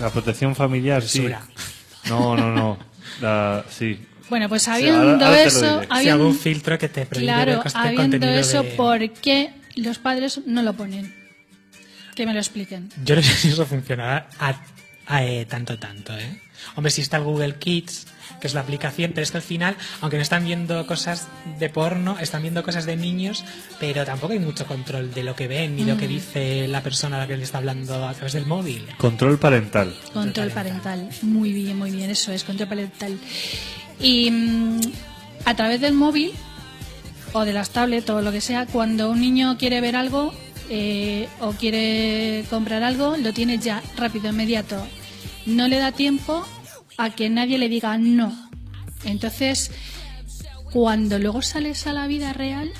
La 0.00 0.10
protección 0.10 0.54
familiar, 0.56 1.02
sí. 1.02 1.26
No, 2.08 2.36
no, 2.36 2.50
no. 2.54 2.78
La, 3.20 3.64
sí. 3.70 3.98
Bueno, 4.28 4.48
pues 4.48 4.62
Sí, 4.62 4.70
habiendo 4.70 5.00
ahora- 5.00 5.12
ahora 5.12 5.30
lo 5.30 5.34
eso. 5.36 5.80
Si 5.82 5.86
habiendo- 5.90 6.14
hago 6.24 6.28
un 6.30 6.38
filtro 6.38 6.78
que 6.78 6.88
te 6.88 7.06
Claro, 7.06 7.62
cos- 7.62 7.72
habiendo 7.74 8.26
eso, 8.28 8.62
de- 8.62 8.70
¿por 8.70 9.10
qué 9.12 9.52
los 9.76 9.98
padres 9.98 10.40
no 10.46 10.62
lo 10.62 10.72
ponen? 10.74 11.14
Que 12.14 12.26
me 12.26 12.32
lo 12.32 12.38
expliquen. 12.40 12.90
Yo 13.04 13.16
no 13.16 13.22
sé 13.22 13.34
si 13.34 13.48
eso 13.48 13.66
funcionará 13.66 14.28
a, 14.38 14.50
a, 14.50 14.60
eh, 15.10 15.46
tanto, 15.48 15.78
tanto, 15.78 16.16
¿eh? 16.16 16.40
Hombre, 16.76 16.90
si 16.90 17.02
está 17.02 17.18
el 17.18 17.24
Google 17.24 17.56
Kids, 17.56 18.06
que 18.40 18.46
es 18.46 18.54
la 18.54 18.60
aplicación, 18.60 19.12
pero 19.14 19.22
es 19.22 19.30
que 19.30 19.36
al 19.36 19.42
final, 19.42 19.76
aunque 20.00 20.16
no 20.16 20.22
están 20.22 20.44
viendo 20.44 20.86
cosas 20.86 21.28
de 21.58 21.68
porno, 21.68 22.18
están 22.18 22.42
viendo 22.42 22.62
cosas 22.62 22.86
de 22.86 22.96
niños, 22.96 23.44
pero 23.80 24.04
tampoco 24.06 24.32
hay 24.32 24.38
mucho 24.38 24.66
control 24.66 25.12
de 25.12 25.24
lo 25.24 25.34
que 25.36 25.46
ven 25.46 25.76
ni 25.76 25.84
lo 25.84 25.94
Mm. 25.94 25.98
que 25.98 26.08
dice 26.08 26.68
la 26.68 26.82
persona 26.82 27.16
a 27.16 27.20
la 27.20 27.26
que 27.26 27.36
le 27.36 27.44
está 27.44 27.58
hablando 27.58 28.06
a 28.06 28.14
través 28.14 28.32
del 28.32 28.46
móvil. 28.46 28.86
Control 28.96 29.38
parental. 29.38 29.94
Control 30.12 30.50
parental. 30.50 31.08
Muy 31.22 31.52
bien, 31.52 31.76
muy 31.78 31.90
bien, 31.90 32.08
eso 32.10 32.32
es, 32.32 32.44
control 32.44 32.68
parental. 32.68 33.18
Y 34.00 34.30
mm, 34.30 34.80
a 35.44 35.54
través 35.54 35.80
del 35.80 35.92
móvil 35.94 36.32
o 37.32 37.44
de 37.44 37.52
las 37.52 37.70
tablets 37.70 38.08
o 38.10 38.22
lo 38.22 38.32
que 38.32 38.40
sea, 38.40 38.64
cuando 38.66 39.10
un 39.10 39.20
niño 39.20 39.58
quiere 39.58 39.80
ver 39.80 39.96
algo 39.96 40.32
eh, 40.70 41.28
o 41.40 41.52
quiere 41.52 42.44
comprar 42.50 42.82
algo, 42.82 43.16
lo 43.16 43.32
tiene 43.32 43.58
ya 43.58 43.82
rápido, 43.96 44.30
inmediato. 44.30 44.86
No 45.46 45.68
le 45.68 45.78
da 45.78 45.92
tiempo 45.92 46.46
a 46.96 47.10
que 47.10 47.28
nadie 47.28 47.58
le 47.58 47.68
diga 47.68 47.98
no. 47.98 48.32
Entonces, 49.04 49.70
cuando 50.72 51.18
luego 51.18 51.42
sales 51.42 51.86
a 51.86 51.92
la 51.92 52.06
vida 52.06 52.32
real 52.32 52.72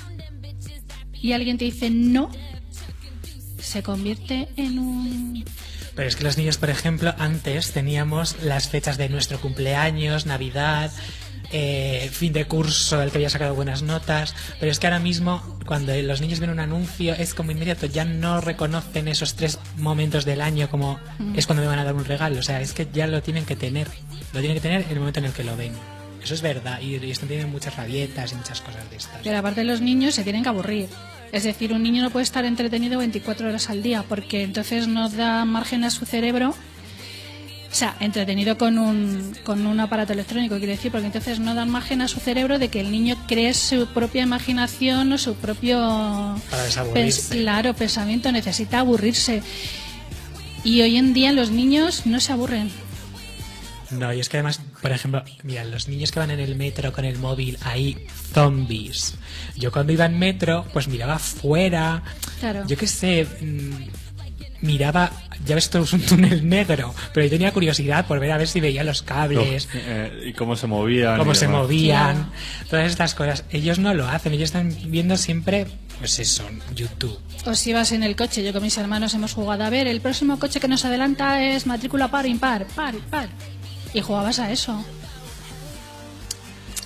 y 1.13 1.33
alguien 1.33 1.57
te 1.57 1.65
dice 1.65 1.89
no, 1.89 2.29
se 3.59 3.83
convierte 3.83 4.47
en 4.57 4.79
un 4.79 5.45
Pero 5.95 6.07
es 6.07 6.15
que 6.15 6.23
los 6.23 6.37
niños, 6.37 6.57
por 6.57 6.69
ejemplo, 6.69 7.13
antes 7.17 7.71
teníamos 7.71 8.41
las 8.43 8.67
fechas 8.69 8.97
de 8.97 9.09
nuestro 9.09 9.39
cumpleaños, 9.39 10.25
Navidad, 10.25 10.91
eh, 11.51 12.09
fin 12.11 12.33
de 12.33 12.45
curso, 12.45 13.01
el 13.01 13.11
que 13.11 13.17
había 13.17 13.29
sacado 13.29 13.55
buenas 13.55 13.81
notas, 13.81 14.35
pero 14.59 14.71
es 14.71 14.79
que 14.79 14.87
ahora 14.87 14.99
mismo 14.99 15.41
cuando 15.65 15.93
los 15.95 16.21
niños 16.21 16.39
ven 16.39 16.49
un 16.49 16.59
anuncio 16.59 17.13
es 17.13 17.33
como 17.33 17.51
inmediato, 17.51 17.85
ya 17.85 18.05
no 18.05 18.41
reconocen 18.41 19.07
esos 19.07 19.35
tres 19.35 19.59
momentos 19.77 20.25
del 20.25 20.41
año 20.41 20.69
como 20.69 20.99
es 21.35 21.45
cuando 21.45 21.63
me 21.63 21.67
van 21.67 21.79
a 21.79 21.83
dar 21.83 21.95
un 21.95 22.05
regalo, 22.05 22.39
o 22.39 22.43
sea, 22.43 22.61
es 22.61 22.73
que 22.73 22.87
ya 22.91 23.07
lo 23.07 23.21
tienen 23.21 23.45
que 23.45 23.55
tener, 23.55 23.87
lo 24.33 24.39
tienen 24.39 24.55
que 24.55 24.61
tener 24.61 24.81
en 24.81 24.91
el 24.91 24.99
momento 24.99 25.19
en 25.19 25.25
el 25.25 25.33
que 25.33 25.43
lo 25.43 25.55
ven. 25.55 25.73
Eso 26.23 26.33
es 26.33 26.41
verdad, 26.41 26.79
y, 26.81 26.95
y 26.95 27.11
están 27.11 27.27
teniendo 27.27 27.51
muchas 27.51 27.75
rabietas 27.75 28.31
y 28.31 28.35
muchas 28.35 28.59
cosas 28.61 28.89
de 28.89 28.97
estas. 28.97 29.21
Pero 29.23 29.37
aparte 29.37 29.63
los 29.63 29.81
niños 29.81 30.15
se 30.15 30.23
tienen 30.23 30.41
que 30.41 30.49
aburrir. 30.49 30.89
Es 31.31 31.43
decir, 31.43 31.73
un 31.73 31.83
niño 31.83 32.01
no 32.01 32.09
puede 32.11 32.23
estar 32.23 32.45
entretenido 32.45 32.99
24 32.99 33.49
horas 33.49 33.69
al 33.69 33.83
día 33.83 34.03
porque 34.07 34.43
entonces 34.43 34.87
no 34.87 35.09
da 35.09 35.45
margen 35.45 35.83
a 35.83 35.89
su 35.89 36.05
cerebro. 36.05 36.55
O 37.75 37.77
sea, 37.77 37.97
entretenido 37.99 38.57
con 38.57 38.77
un, 38.79 39.35
con 39.43 39.67
un 39.67 39.77
aparato 39.81 40.13
electrónico, 40.13 40.55
quiere 40.59 40.77
decir, 40.77 40.93
porque 40.93 41.07
entonces 41.07 41.41
no 41.41 41.53
dan 41.55 41.69
margen 41.69 42.01
a 42.01 42.07
su 42.07 42.21
cerebro 42.21 42.57
de 42.57 42.69
que 42.69 42.79
el 42.79 42.89
niño 42.89 43.17
cree 43.27 43.53
su 43.53 43.87
propia 43.87 44.23
imaginación 44.23 45.11
o 45.11 45.17
su 45.17 45.35
propio 45.35 45.77
Para 46.49 46.69
pens- 46.93 47.27
claro, 47.31 47.73
pensamiento, 47.73 48.31
necesita 48.31 48.79
aburrirse. 48.79 49.43
Y 50.63 50.83
hoy 50.83 50.95
en 50.95 51.13
día 51.13 51.33
los 51.33 51.49
niños 51.51 52.05
no 52.05 52.21
se 52.21 52.31
aburren. 52.31 52.71
No, 53.91 54.13
y 54.13 54.21
es 54.21 54.29
que 54.29 54.37
además, 54.37 54.61
por 54.81 54.93
ejemplo, 54.93 55.25
mira, 55.43 55.65
los 55.65 55.89
niños 55.89 56.13
que 56.13 56.19
van 56.19 56.31
en 56.31 56.39
el 56.39 56.55
metro 56.55 56.93
con 56.93 57.03
el 57.03 57.19
móvil, 57.19 57.57
ahí, 57.61 57.97
zombies. 58.33 59.15
Yo 59.57 59.69
cuando 59.73 59.91
iba 59.91 60.05
en 60.05 60.17
metro, 60.17 60.65
pues 60.71 60.87
miraba 60.87 61.15
afuera, 61.15 62.01
Claro. 62.39 62.63
yo 62.67 62.77
qué 62.77 62.87
sé, 62.87 63.27
mm, 63.41 64.04
miraba, 64.65 65.11
ya 65.45 65.55
ves, 65.55 65.65
esto 65.65 65.79
es 65.83 65.93
un 65.93 66.01
túnel 66.01 66.47
negro, 66.49 66.93
pero 67.13 67.25
yo 67.25 67.29
tenía 67.29 67.51
curiosidad 67.53 68.05
por 68.07 68.19
ver 68.19 68.31
a 68.31 68.37
ver 68.37 68.47
si 68.47 68.59
veía 68.59 68.83
los 68.83 69.01
cables, 69.03 69.67
Eh, 69.73 70.25
y 70.27 70.33
cómo 70.33 70.55
se 70.55 70.67
movían. 70.67 71.17
cómo 71.17 71.33
se 71.35 71.45
demás. 71.45 71.61
movían, 71.61 72.31
todas 72.69 72.87
estas 72.91 73.15
cosas. 73.15 73.45
Ellos 73.51 73.79
no 73.79 73.93
lo 73.93 74.07
hacen, 74.07 74.33
ellos 74.33 74.45
están 74.47 74.75
viendo 74.87 75.15
siempre, 75.17 75.67
pues 75.99 76.19
eso, 76.19 76.43
YouTube. 76.75 77.17
O 77.45 77.53
si 77.55 77.71
vas 77.73 77.91
en 77.91 78.03
el 78.03 78.15
coche, 78.15 78.43
yo 78.43 78.51
con 78.53 78.63
mis 78.63 78.77
hermanos 78.77 79.13
hemos 79.13 79.33
jugado 79.33 79.63
a 79.63 79.69
ver, 79.69 79.87
el 79.87 80.01
próximo 80.01 80.39
coche 80.39 80.59
que 80.59 80.67
nos 80.67 80.83
adelanta 80.85 81.41
es 81.41 81.65
matrícula 81.67 82.09
par, 82.09 82.25
impar, 82.25 82.65
par, 82.67 82.95
par. 83.09 83.29
Y 83.93 84.01
jugabas 84.01 84.39
a 84.39 84.51
eso. 84.51 84.83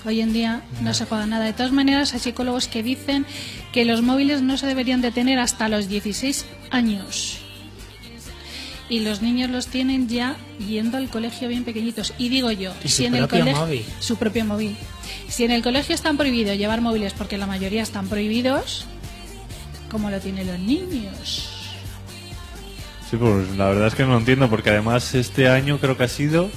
Hoy 0.06 0.22
en 0.22 0.32
día 0.32 0.62
no 0.82 0.94
se 0.94 1.06
juega 1.06 1.26
nada. 1.26 1.44
De 1.46 1.54
todas 1.54 1.72
maneras, 1.74 2.14
hay 2.14 2.20
psicólogos 2.20 2.68
que 2.68 2.84
dicen 2.84 3.26
que 3.74 3.84
los 3.84 4.02
móviles 4.02 4.42
no 4.42 4.58
se 4.58 4.66
deberían 4.66 5.02
de 5.02 5.12
tener 5.12 5.40
hasta 5.40 5.68
los 5.68 5.90
16 5.90 6.46
años. 6.72 7.40
Y 8.90 9.02
los 9.02 9.22
niños 9.22 9.50
los 9.52 9.68
tienen 9.68 10.08
ya 10.10 10.36
yendo 10.68 10.98
al 10.98 11.10
colegio 11.10 11.48
bien 11.48 11.64
pequeñitos. 11.64 12.14
Y 12.18 12.30
digo 12.30 12.52
yo, 12.52 12.74
Y 12.84 12.90
su 12.90 12.98
si 12.98 13.06
en 13.06 13.16
el 13.16 13.28
propio 13.28 13.40
colegio 13.42 13.62
móvil. 13.66 13.86
su 14.00 14.16
propio 14.18 14.46
móvil. 14.46 14.76
Si 15.28 15.44
en 15.44 15.52
el 15.52 15.62
colegio 15.62 15.94
están 15.94 16.18
prohibidos 16.18 16.58
llevar 16.58 16.82
móviles 16.82 17.14
porque 17.14 17.38
la 17.38 17.46
mayoría 17.46 17.84
están 17.84 18.08
prohibidos, 18.08 18.86
¿cómo 19.92 20.10
lo 20.10 20.20
tienen 20.20 20.48
los 20.48 20.58
niños? 20.60 21.56
Sí, 23.10 23.18
pues 23.18 23.50
la 23.58 23.68
verdad 23.70 23.88
es 23.88 23.96
que 23.96 24.04
no 24.04 24.10
lo 24.10 24.18
entiendo, 24.20 24.50
porque 24.50 24.70
además 24.70 25.16
este 25.16 25.50
año 25.50 25.80
creo 25.80 25.98
que 25.98 26.04
ha 26.04 26.08
sido. 26.08 26.50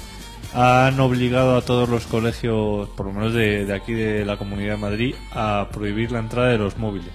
Han 0.54 1.00
obligado 1.00 1.56
a 1.56 1.62
todos 1.62 1.88
los 1.88 2.04
colegios, 2.06 2.86
por 2.90 3.06
lo 3.06 3.12
menos 3.14 3.32
de, 3.32 3.64
de 3.64 3.74
aquí 3.74 3.94
de 3.94 4.26
la 4.26 4.36
Comunidad 4.36 4.72
de 4.74 4.80
Madrid, 4.80 5.14
a 5.32 5.68
prohibir 5.72 6.12
la 6.12 6.18
entrada 6.18 6.48
de 6.48 6.58
los 6.58 6.76
móviles. 6.76 7.08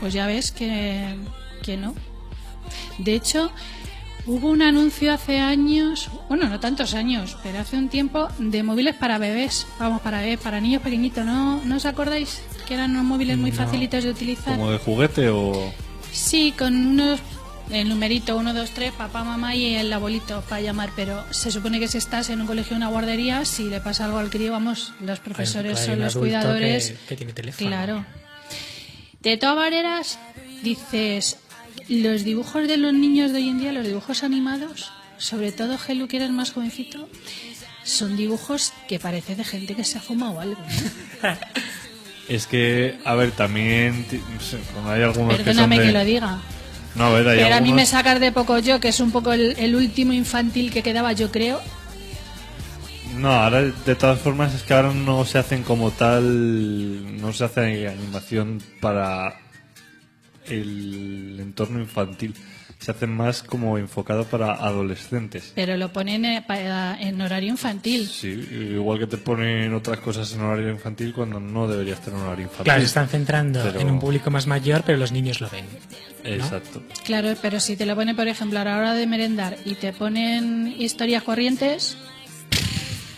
Pues 0.00 0.12
ya 0.12 0.26
ves 0.26 0.52
que, 0.52 1.16
que 1.62 1.78
no. 1.78 1.94
De 2.98 3.14
hecho, 3.14 3.50
hubo 4.28 4.50
un 4.50 4.62
anuncio 4.62 5.12
hace 5.12 5.40
años, 5.40 6.08
bueno, 6.28 6.48
no 6.48 6.60
tantos 6.60 6.94
años, 6.94 7.36
pero 7.42 7.58
hace 7.58 7.76
un 7.76 7.88
tiempo, 7.88 8.28
de 8.38 8.62
móviles 8.62 8.94
para 8.94 9.18
bebés. 9.18 9.66
Vamos, 9.80 10.00
para 10.02 10.20
bebés, 10.20 10.38
para 10.38 10.60
niños 10.60 10.82
pequeñitos. 10.82 11.24
¿No, 11.24 11.60
¿no 11.64 11.76
os 11.76 11.86
acordáis? 11.86 12.42
Que 12.66 12.74
eran 12.74 12.90
unos 12.92 13.04
móviles 13.04 13.36
muy 13.38 13.50
No. 13.50 13.56
facilitos 13.56 14.04
de 14.04 14.10
utilizar. 14.10 14.56
¿Como 14.56 14.70
de 14.70 14.78
juguete 14.78 15.28
o.? 15.30 15.72
Sí, 16.12 16.54
con 16.56 16.74
unos 16.76 17.18
el 17.70 17.88
numerito 17.88 18.36
1, 18.36 18.54
2, 18.54 18.70
3, 18.70 18.92
papá, 18.92 19.24
mamá 19.24 19.54
y 19.54 19.74
el 19.74 19.92
abuelito 19.92 20.42
para 20.48 20.60
llamar, 20.62 20.90
pero 20.96 21.22
se 21.32 21.50
supone 21.50 21.78
que 21.80 21.88
si 21.88 21.98
estás 21.98 22.30
en 22.30 22.40
un 22.40 22.46
colegio 22.46 22.74
o 22.74 22.76
una 22.78 22.88
guardería, 22.88 23.44
si 23.44 23.64
le 23.64 23.80
pasa 23.80 24.06
algo 24.06 24.18
al 24.18 24.30
crío, 24.30 24.52
vamos, 24.52 24.92
los 25.00 25.20
profesores 25.20 25.78
son 25.78 26.00
los 26.00 26.16
cuidadores. 26.16 26.90
Que, 26.92 26.96
que 27.08 27.16
tiene 27.16 27.32
teléfono. 27.34 27.68
Claro. 27.68 28.06
De 29.20 29.36
todas 29.36 29.56
maneras, 29.56 30.18
dices, 30.62 31.38
los 31.88 32.24
dibujos 32.24 32.68
de 32.68 32.76
los 32.76 32.92
niños 32.92 33.32
de 33.32 33.38
hoy 33.38 33.48
en 33.48 33.58
día, 33.58 33.72
los 33.72 33.86
dibujos 33.86 34.22
animados, 34.22 34.92
sobre 35.16 35.52
todo 35.52 35.78
Helu, 35.78 36.06
que 36.06 36.16
era 36.16 36.26
el 36.26 36.32
más 36.32 36.52
jovencito, 36.52 37.08
son 37.84 38.16
dibujos 38.16 38.72
que 38.88 38.98
parece 38.98 39.34
de 39.34 39.44
gente 39.44 39.74
que 39.74 39.84
se 39.84 39.98
ha 39.98 40.00
fumado 40.00 40.40
algo. 40.40 40.60
Es 42.28 42.46
que, 42.46 42.98
a 43.06 43.14
ver, 43.14 43.30
también. 43.30 44.04
hay 44.86 45.02
algunos 45.02 45.34
Perdóname 45.36 45.76
que 45.76 45.80
que, 45.80 45.86
son 45.86 45.94
de, 45.94 45.98
lo 45.98 46.04
diga. 46.04 46.38
No, 46.94 47.04
a 47.04 47.10
ver, 47.10 47.26
hay 47.26 47.38
Pero 47.38 47.54
a 47.54 47.60
mí 47.62 47.72
me 47.72 47.86
sacas 47.86 48.20
de 48.20 48.32
poco 48.32 48.58
yo, 48.58 48.80
que 48.80 48.88
es 48.88 49.00
un 49.00 49.10
poco 49.10 49.32
el, 49.32 49.54
el 49.58 49.74
último 49.74 50.12
infantil 50.12 50.70
que 50.70 50.82
quedaba, 50.82 51.14
yo 51.14 51.32
creo. 51.32 51.58
No, 53.16 53.30
ahora 53.32 53.62
de 53.62 53.94
todas 53.94 54.20
formas 54.20 54.54
es 54.54 54.62
que 54.62 54.74
ahora 54.74 54.92
no 54.92 55.24
se 55.24 55.38
hacen 55.38 55.62
como 55.62 55.90
tal, 55.90 57.18
no 57.18 57.32
se 57.32 57.44
hace 57.44 57.88
animación 57.88 58.62
para 58.80 59.40
el 60.50 61.38
entorno 61.40 61.80
infantil, 61.80 62.34
se 62.78 62.92
hacen 62.92 63.10
más 63.10 63.42
como 63.42 63.76
enfocado 63.76 64.24
para 64.24 64.52
adolescentes. 64.54 65.52
Pero 65.56 65.76
lo 65.76 65.92
ponen 65.92 66.24
eh, 66.24 66.44
para- 66.46 67.00
en 67.00 67.20
horario 67.20 67.48
infantil. 67.50 68.06
Sí, 68.06 68.28
igual 68.72 69.00
que 69.00 69.06
te 69.08 69.16
ponen 69.18 69.74
otras 69.74 69.98
cosas 69.98 70.32
en 70.34 70.42
horario 70.42 70.70
infantil 70.70 71.12
cuando 71.12 71.40
no 71.40 71.66
deberías 71.66 72.00
tener 72.00 72.20
un 72.20 72.26
horario 72.26 72.44
infantil. 72.44 72.64
Claro, 72.64 72.80
se 72.80 72.86
están 72.86 73.08
centrando 73.08 73.60
Pero- 73.64 73.80
en 73.80 73.90
un 73.90 73.98
público 73.98 74.30
más 74.30 74.46
mayor, 74.46 74.82
pero 74.86 74.96
los 74.98 75.10
niños 75.10 75.40
lo 75.40 75.48
ven. 75.50 75.64
Exacto. 76.24 76.82
Claro, 77.04 77.34
pero 77.42 77.58
si 77.58 77.76
te 77.76 77.84
lo 77.86 77.94
ponen, 77.96 78.14
por 78.14 78.28
ejemplo, 78.28 78.60
a 78.60 78.64
la 78.64 78.76
hora 78.76 78.94
de 78.94 79.06
merendar 79.06 79.56
y 79.64 79.74
te 79.74 79.92
ponen 79.92 80.74
historias 80.78 81.22
corrientes, 81.24 81.96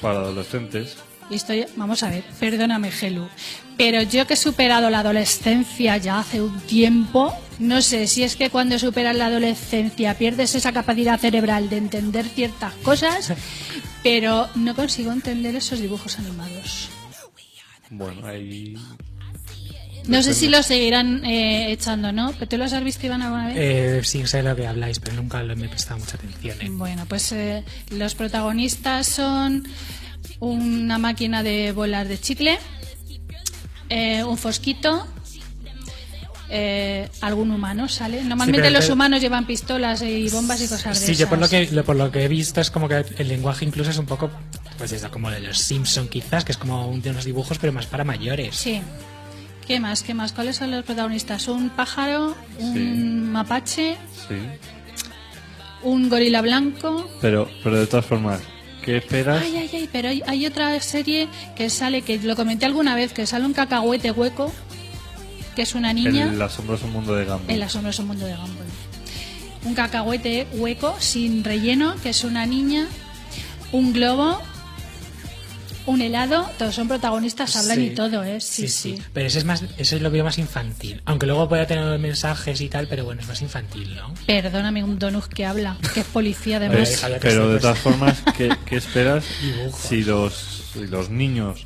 Para 0.01 0.21
adolescentes. 0.21 0.97
Historia, 1.35 1.67
vamos 1.77 2.03
a 2.03 2.11
ver, 2.11 2.25
perdóname, 2.39 2.91
Gelu, 2.91 3.29
pero 3.77 4.03
yo 4.03 4.27
que 4.27 4.35
he 4.35 4.37
superado 4.37 4.91
la 4.91 5.01
adolescencia 5.01 5.97
ya 5.97 6.19
hace 6.19 6.41
un 6.43 6.61
tiempo, 6.61 7.35
no 7.59 7.83
sé 7.83 8.07
si 8.07 8.23
es 8.23 8.37
que 8.37 8.51
cuando 8.51 8.79
superas 8.79 9.17
la 9.17 9.27
adolescencia 9.27 10.15
pierdes 10.15 10.55
esa 10.55 10.73
capacidad 10.73 11.19
cerebral 11.19 11.71
de 11.71 11.79
entender 11.79 12.27
ciertas 12.27 12.75
cosas, 12.75 13.33
pero 14.03 14.49
no 14.55 14.75
consigo 14.75 15.13
entender 15.13 15.57
esos 15.57 15.81
dibujos 15.81 16.19
animados. 16.19 16.89
Bueno, 17.91 18.27
ahí 18.27 18.77
No 20.07 20.23
sé 20.23 20.33
si 20.35 20.49
lo 20.49 20.63
seguirán 20.63 21.25
eh, 21.25 21.73
echando, 21.73 22.13
¿no? 22.13 22.33
¿Pero 22.33 22.49
tú 22.49 22.57
los 22.57 22.73
has 22.73 22.85
visto, 22.85 23.07
Iván, 23.07 23.23
alguna 23.23 23.49
vez? 23.49 23.57
Eh, 23.59 24.01
sí, 24.05 24.27
sé 24.27 24.43
lo 24.43 24.55
que 24.57 24.67
habláis, 24.67 25.01
pero 25.01 25.17
nunca 25.17 25.43
me 25.43 25.67
he 25.67 25.69
prestado 25.69 25.99
mucha 26.01 26.17
atención. 26.17 26.57
¿eh? 26.61 26.69
Bueno, 26.71 27.05
pues 27.09 27.33
eh, 27.33 27.65
los 27.91 28.15
protagonistas 28.15 29.07
son 29.07 29.67
una 30.41 30.99
máquina 30.99 31.43
de 31.43 31.73
bolas 31.73 32.09
de 32.09 32.19
chicle, 32.21 32.59
eh, 33.89 34.25
un 34.25 34.37
fosquito, 34.39 35.07
eh, 36.49 37.09
algún 37.21 37.51
humano 37.51 37.89
sale. 37.89 38.25
Normalmente 38.25 38.71
los 38.71 38.89
humanos 38.89 39.21
llevan 39.21 39.47
pistolas 39.47 40.03
y 40.03 40.29
bombas 40.31 40.61
y 40.63 40.67
cosas 40.69 40.99
de 41.01 41.07
Sí, 41.07 41.15
yo 41.15 41.29
por 41.29 41.39
lo, 41.39 41.49
que, 41.49 41.69
lo- 41.71 41.85
por 41.85 41.97
lo 41.97 42.11
que 42.11 42.25
he 42.25 42.29
visto 42.29 42.61
es 42.61 42.71
como 42.71 42.89
que 42.89 43.05
el 43.19 43.29
lenguaje 43.29 43.65
incluso 43.65 43.91
es 43.91 43.99
un 43.99 44.07
poco, 44.07 44.31
pues 44.79 44.91
eso, 44.93 45.11
como 45.11 45.31
de 45.31 45.41
los 45.41 45.59
Simpson 45.59 46.09
quizás, 46.09 46.45
que 46.45 46.53
es 46.53 46.59
como 46.59 46.89
un- 46.89 47.03
de 47.03 47.11
unos 47.11 47.25
dibujos, 47.25 47.59
pero 47.59 47.73
más 47.73 47.87
para 47.87 48.03
mayores. 48.05 48.57
Sí. 48.57 48.81
¿Qué 49.67 49.79
más? 49.79 50.03
¿Qué 50.03 50.15
más? 50.15 50.33
¿Cuáles 50.33 50.57
son 50.57 50.73
los 50.73 50.85
protagonistas? 50.85 51.47
Un 51.47 51.71
pájaro, 51.71 52.35
un 52.59 52.75
Sí. 52.75 52.81
mapache, 53.31 53.97
sí. 54.29 54.35
un 55.83 56.09
gorila 56.11 56.43
blanco. 56.43 57.09
Pero, 57.23 57.49
pero 57.63 57.77
de 57.79 57.87
todas 57.87 58.05
formas, 58.05 58.41
¿qué 58.85 58.99
esperas? 58.99 59.43
Ay, 59.43 59.57
ay, 59.57 59.71
ay, 59.73 59.89
pero 59.91 60.09
hay, 60.09 60.23
hay 60.27 60.47
otra 60.47 60.79
serie 60.81 61.29
que 61.57 61.71
sale, 61.71 62.03
que 62.03 62.19
lo 62.19 62.37
comenté 62.37 62.67
alguna 62.67 62.95
vez, 62.95 63.13
que 63.13 63.27
sale 63.27 63.47
un 63.47 63.53
cacahuete 63.53 64.11
hueco, 64.11 64.53
que 65.55 65.63
es 65.63 65.75
una 65.75 65.93
niña. 65.93 66.31
El 66.33 66.43
asombroso 66.43 66.87
mundo 66.87 67.15
de 67.15 67.25
Gumball. 67.25 67.51
El 67.51 67.63
asombroso 67.63 68.03
mundo 68.03 68.27
de 68.27 68.35
Gumball. 68.35 68.67
Un 69.65 69.75
cacahuete 69.75 70.47
hueco, 70.55 70.97
sin 70.99 71.45
relleno, 71.45 71.95
que 72.03 72.11
es 72.11 72.25
una 72.25 72.47
niña. 72.47 72.87
Un 73.73 73.93
globo. 73.93 74.41
Un 75.87 76.03
helado. 76.03 76.49
Todos 76.59 76.75
son 76.75 76.89
protagonistas, 76.89 77.57
hablan 77.57 77.77
Sí. 77.79 77.87
y 77.87 77.91
todo, 77.91 78.23
¿eh? 78.23 78.41
Sí, 78.41 78.69
sí. 78.69 78.99
Pero 79.13 79.27
ese 79.27 79.39
es 79.39 79.45
más, 79.45 79.65
ese 79.79 79.99
lo 80.01 80.11
veo 80.11 80.23
más 80.25 80.39
infantil. 80.39 81.01
Aunque 81.07 81.27
luego 81.27 81.49
pueda 81.49 81.67
tener 81.67 81.99
mensajes 81.99 82.61
y 82.61 82.69
tal, 82.69 82.87
pero 82.87 83.05
bueno, 83.05 83.21
es 83.23 83.29
más 83.29 83.41
infantil, 83.43 83.95
¿no? 83.97 84.13
Perdóname, 84.27 84.85
un 84.85 84.99
donut 84.99 85.25
que 85.25 85.45
habla, 85.47 85.77
que 85.95 86.01
es 86.01 86.07
policía 86.07 86.59
además. 86.59 87.03
Pero 87.21 87.47
sí, 87.47 87.53
de 87.55 87.59
todas 87.61 87.79
formas, 87.79 88.23
¿qué, 88.37 88.51
qué 88.67 88.77
esperas 88.77 89.25
si 89.89 90.03
los, 90.05 90.35
si 90.75 90.87
los 90.87 91.11
niños 91.11 91.65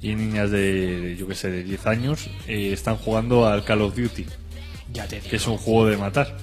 y 0.00 0.14
niñas 0.14 0.50
de, 0.50 1.16
yo 1.18 1.26
que 1.28 1.34
sé, 1.34 1.50
de 1.50 1.62
10 1.64 1.86
años 1.86 2.28
eh, 2.48 2.70
están 2.72 2.96
jugando 2.96 3.46
al 3.46 3.64
Call 3.64 3.82
of 3.82 3.94
Duty, 3.96 4.24
Ya 4.94 5.06
te 5.06 5.16
digo. 5.16 5.28
que 5.28 5.36
es 5.36 5.46
un 5.46 5.58
juego 5.58 5.86
de 5.86 5.96
matar? 5.98 6.36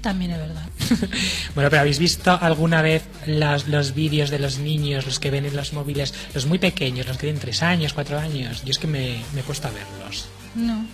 También 0.00 0.32
es 0.32 0.38
verdad. 0.38 0.66
Bueno, 1.54 1.70
pero 1.70 1.80
¿habéis 1.80 1.98
visto 1.98 2.36
alguna 2.40 2.82
vez 2.82 3.04
los, 3.26 3.68
los 3.68 3.94
vídeos 3.94 4.30
de 4.30 4.38
los 4.38 4.58
niños, 4.58 5.04
los 5.06 5.18
que 5.20 5.30
ven 5.30 5.44
en 5.44 5.54
los 5.56 5.72
móviles, 5.72 6.14
los 6.34 6.46
muy 6.46 6.58
pequeños, 6.58 7.06
los 7.06 7.16
que 7.16 7.26
tienen 7.26 7.40
3 7.40 7.62
años, 7.62 7.92
4 7.92 8.18
años? 8.18 8.64
Yo 8.64 8.70
es 8.70 8.78
que 8.78 8.86
me, 8.86 9.22
me 9.34 9.40
he 9.40 9.44
puesto 9.44 9.68
a 9.68 9.70
verlos. 9.70 10.28
No. 10.54 10.86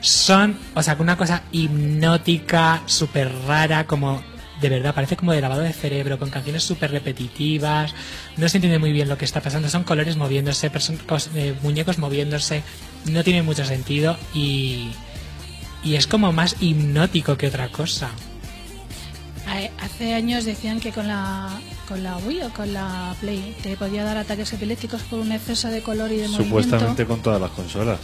Son, 0.00 0.58
o 0.74 0.82
sea, 0.82 0.96
una 0.98 1.16
cosa 1.16 1.42
hipnótica, 1.52 2.82
súper 2.86 3.32
rara, 3.46 3.86
como 3.86 4.22
de 4.60 4.68
verdad, 4.68 4.94
parece 4.94 5.16
como 5.16 5.32
de 5.32 5.40
lavado 5.40 5.60
de 5.60 5.72
cerebro, 5.72 6.18
con 6.18 6.30
canciones 6.30 6.64
súper 6.64 6.90
repetitivas. 6.90 7.94
No 8.36 8.48
se 8.48 8.56
entiende 8.56 8.78
muy 8.78 8.92
bien 8.92 9.08
lo 9.08 9.16
que 9.16 9.24
está 9.24 9.40
pasando. 9.40 9.68
Son 9.68 9.84
colores 9.84 10.16
moviéndose, 10.16 10.70
eh, 11.34 11.54
muñecos 11.62 11.98
moviéndose. 11.98 12.62
No 13.06 13.22
tiene 13.22 13.42
mucho 13.42 13.64
sentido 13.64 14.16
y, 14.34 14.90
y 15.84 15.94
es 15.94 16.06
como 16.06 16.32
más 16.32 16.56
hipnótico 16.60 17.36
que 17.36 17.46
otra 17.46 17.68
cosa. 17.68 18.10
Hace- 19.80 20.14
años 20.14 20.44
decían 20.44 20.80
que 20.80 20.92
con 20.92 21.06
la 21.08 21.60
con 21.88 22.02
la 22.02 22.16
Wii 22.18 22.42
o 22.42 22.50
con 22.50 22.72
la 22.72 23.14
Play 23.20 23.56
te 23.62 23.76
podía 23.76 24.04
dar 24.04 24.16
ataques 24.18 24.52
epilépticos 24.52 25.02
por 25.02 25.20
un 25.20 25.32
exceso 25.32 25.68
de 25.68 25.80
color 25.82 26.12
y 26.12 26.18
de 26.18 26.28
Supuestamente 26.28 26.86
movimiento. 27.04 27.08
con 27.08 27.22
todas 27.22 27.40
las 27.40 27.50
consolas. 27.52 27.98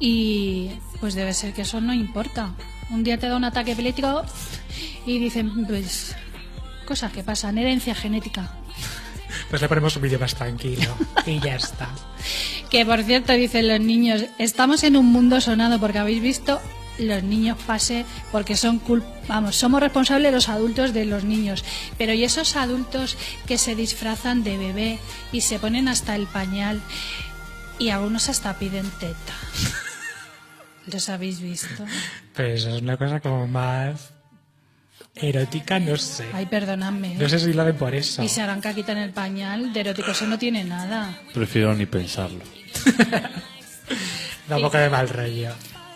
Y 0.00 0.70
pues 1.00 1.14
debe 1.14 1.32
ser 1.34 1.52
que 1.54 1.62
eso 1.62 1.80
no 1.80 1.92
importa. 1.94 2.54
Un 2.90 3.04
día 3.04 3.18
te 3.18 3.28
da 3.28 3.36
un 3.36 3.44
ataque 3.44 3.72
epiléptico 3.72 4.22
y 5.06 5.18
dicen, 5.18 5.66
pues, 5.66 6.14
cosas 6.86 7.12
que 7.12 7.22
pasan, 7.22 7.58
herencia 7.58 7.94
genética. 7.94 8.50
Pues 9.50 9.60
le 9.62 9.68
ponemos 9.68 9.94
un 9.96 10.02
vídeo 10.02 10.18
más 10.18 10.34
tranquilo 10.34 10.88
y 11.26 11.38
ya 11.40 11.54
está. 11.56 11.88
Que 12.70 12.84
por 12.84 13.02
cierto, 13.02 13.32
dicen 13.32 13.66
los 13.66 13.80
niños, 13.80 14.24
estamos 14.38 14.82
en 14.84 14.96
un 14.98 15.06
mundo 15.06 15.40
sonado 15.40 15.80
porque 15.80 15.98
habéis 15.98 16.20
visto 16.20 16.60
los 16.98 17.22
niños 17.22 17.56
pase 17.66 18.04
porque 18.32 18.56
son 18.56 18.78
cul 18.78 19.04
vamos, 19.28 19.56
somos 19.56 19.80
responsables 19.80 20.32
los 20.32 20.48
adultos 20.48 20.92
de 20.92 21.04
los 21.04 21.24
niños, 21.24 21.64
pero 21.96 22.12
y 22.12 22.24
esos 22.24 22.56
adultos 22.56 23.16
que 23.46 23.58
se 23.58 23.74
disfrazan 23.74 24.42
de 24.42 24.58
bebé 24.58 24.98
y 25.32 25.42
se 25.42 25.58
ponen 25.58 25.88
hasta 25.88 26.16
el 26.16 26.26
pañal 26.26 26.80
y 27.78 27.90
algunos 27.90 28.28
hasta 28.28 28.58
piden 28.58 28.90
teta. 28.98 29.34
¿Los 30.86 31.08
habéis 31.08 31.40
visto? 31.40 31.84
Pero 32.34 32.48
eso 32.48 32.74
es 32.74 32.82
una 32.82 32.96
cosa 32.96 33.20
como 33.20 33.46
más 33.46 34.10
erótica, 35.14 35.78
no 35.78 35.96
sé. 35.96 36.24
Ay, 36.32 36.46
perdonadme. 36.46 37.14
No 37.14 37.28
sé 37.28 37.38
si 37.38 37.52
lo 37.52 37.64
ven 37.64 37.76
por 37.76 37.94
eso. 37.94 38.22
Y 38.22 38.28
se 38.28 38.40
harán 38.40 38.60
caquita 38.60 38.92
en 38.92 38.98
el 38.98 39.10
pañal, 39.10 39.72
de 39.72 39.80
erótico 39.80 40.12
eso 40.12 40.26
no 40.26 40.38
tiene 40.38 40.64
nada. 40.64 41.18
Prefiero 41.34 41.74
ni 41.74 41.86
pensarlo. 41.86 42.42
Da 44.48 44.56
un 44.56 44.62
poco 44.62 44.78
de 44.78 44.88
mal 44.88 45.08
rollo. 45.08 45.52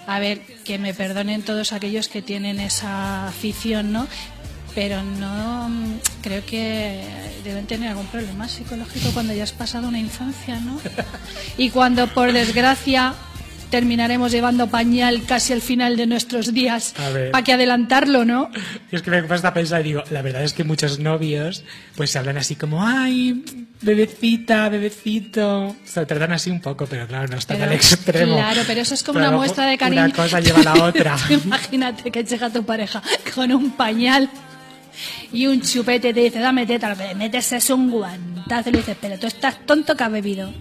A 0.06 0.18
ver, 0.18 0.40
que 0.64 0.78
me 0.78 0.94
perdonen 0.94 1.42
todos 1.42 1.72
aquellos 1.72 2.08
que 2.08 2.22
tienen 2.22 2.60
esa 2.60 3.28
afición, 3.28 3.92
¿no? 3.92 4.06
Pero 4.74 5.02
no 5.02 5.68
mm, 5.68 5.98
creo 6.22 6.44
que 6.44 7.04
deben 7.44 7.66
tener 7.66 7.90
algún 7.90 8.06
problema 8.06 8.48
psicológico 8.48 9.10
cuando 9.12 9.34
ya 9.34 9.44
has 9.44 9.52
pasado 9.52 9.88
una 9.88 9.98
infancia, 9.98 10.58
¿no? 10.60 10.80
Y 11.58 11.70
cuando, 11.70 12.06
por 12.08 12.32
desgracia, 12.32 13.14
terminaremos 13.72 14.30
llevando 14.30 14.68
pañal 14.68 15.22
casi 15.24 15.54
al 15.54 15.62
final 15.62 15.96
de 15.96 16.06
nuestros 16.06 16.52
días, 16.52 16.94
A 16.98 17.30
para 17.32 17.42
que 17.42 17.54
adelantarlo, 17.54 18.26
¿no? 18.26 18.50
Y 18.92 18.96
es 18.96 19.02
que 19.02 19.10
me 19.10 19.22
cuesta 19.22 19.54
pensar 19.54 19.80
y 19.80 19.84
digo, 19.84 20.04
la 20.10 20.20
verdad 20.20 20.44
es 20.44 20.52
que 20.52 20.62
muchos 20.62 20.98
novios 20.98 21.64
pues 21.96 22.10
se 22.10 22.18
hablan 22.18 22.36
así 22.36 22.54
como, 22.54 22.86
ay, 22.86 23.42
bebecita, 23.80 24.68
bebecito. 24.68 25.74
Se 25.84 26.04
tratan 26.04 26.32
así 26.32 26.50
un 26.50 26.60
poco, 26.60 26.84
pero 26.84 27.06
claro, 27.06 27.28
no 27.28 27.38
está 27.38 27.54
al 27.54 27.72
extremo. 27.72 28.34
Claro, 28.34 28.60
pero 28.66 28.82
eso 28.82 28.92
es 28.92 29.02
como 29.02 29.18
Pero 29.18 29.30
una 29.30 29.38
muestra 29.38 29.64
de 29.64 29.78
cariño. 29.78 30.04
Una 30.04 30.12
cosa 30.12 30.38
lleva 30.40 30.60
a 30.60 30.76
la 30.76 30.84
otra. 30.84 31.16
Imagínate 31.30 32.10
que 32.10 32.24
llega 32.24 32.50
tu 32.50 32.64
pareja 32.64 33.02
con 33.34 33.50
un 33.52 33.70
pañal 33.70 34.28
y 35.32 35.46
un 35.46 35.62
chupete 35.62 36.12
te 36.12 36.20
dice, 36.20 36.40
dame 36.40 36.66
teta, 36.66 36.94
metes 37.16 37.52
es 37.52 37.70
un 37.70 37.90
guantazo 37.90 38.68
y 38.68 38.72
le 38.72 38.78
dices, 38.80 38.98
pero 39.00 39.18
tú 39.18 39.28
estás 39.28 39.64
tonto 39.64 39.96
que 39.96 40.04
has 40.04 40.12
bebido. 40.12 40.52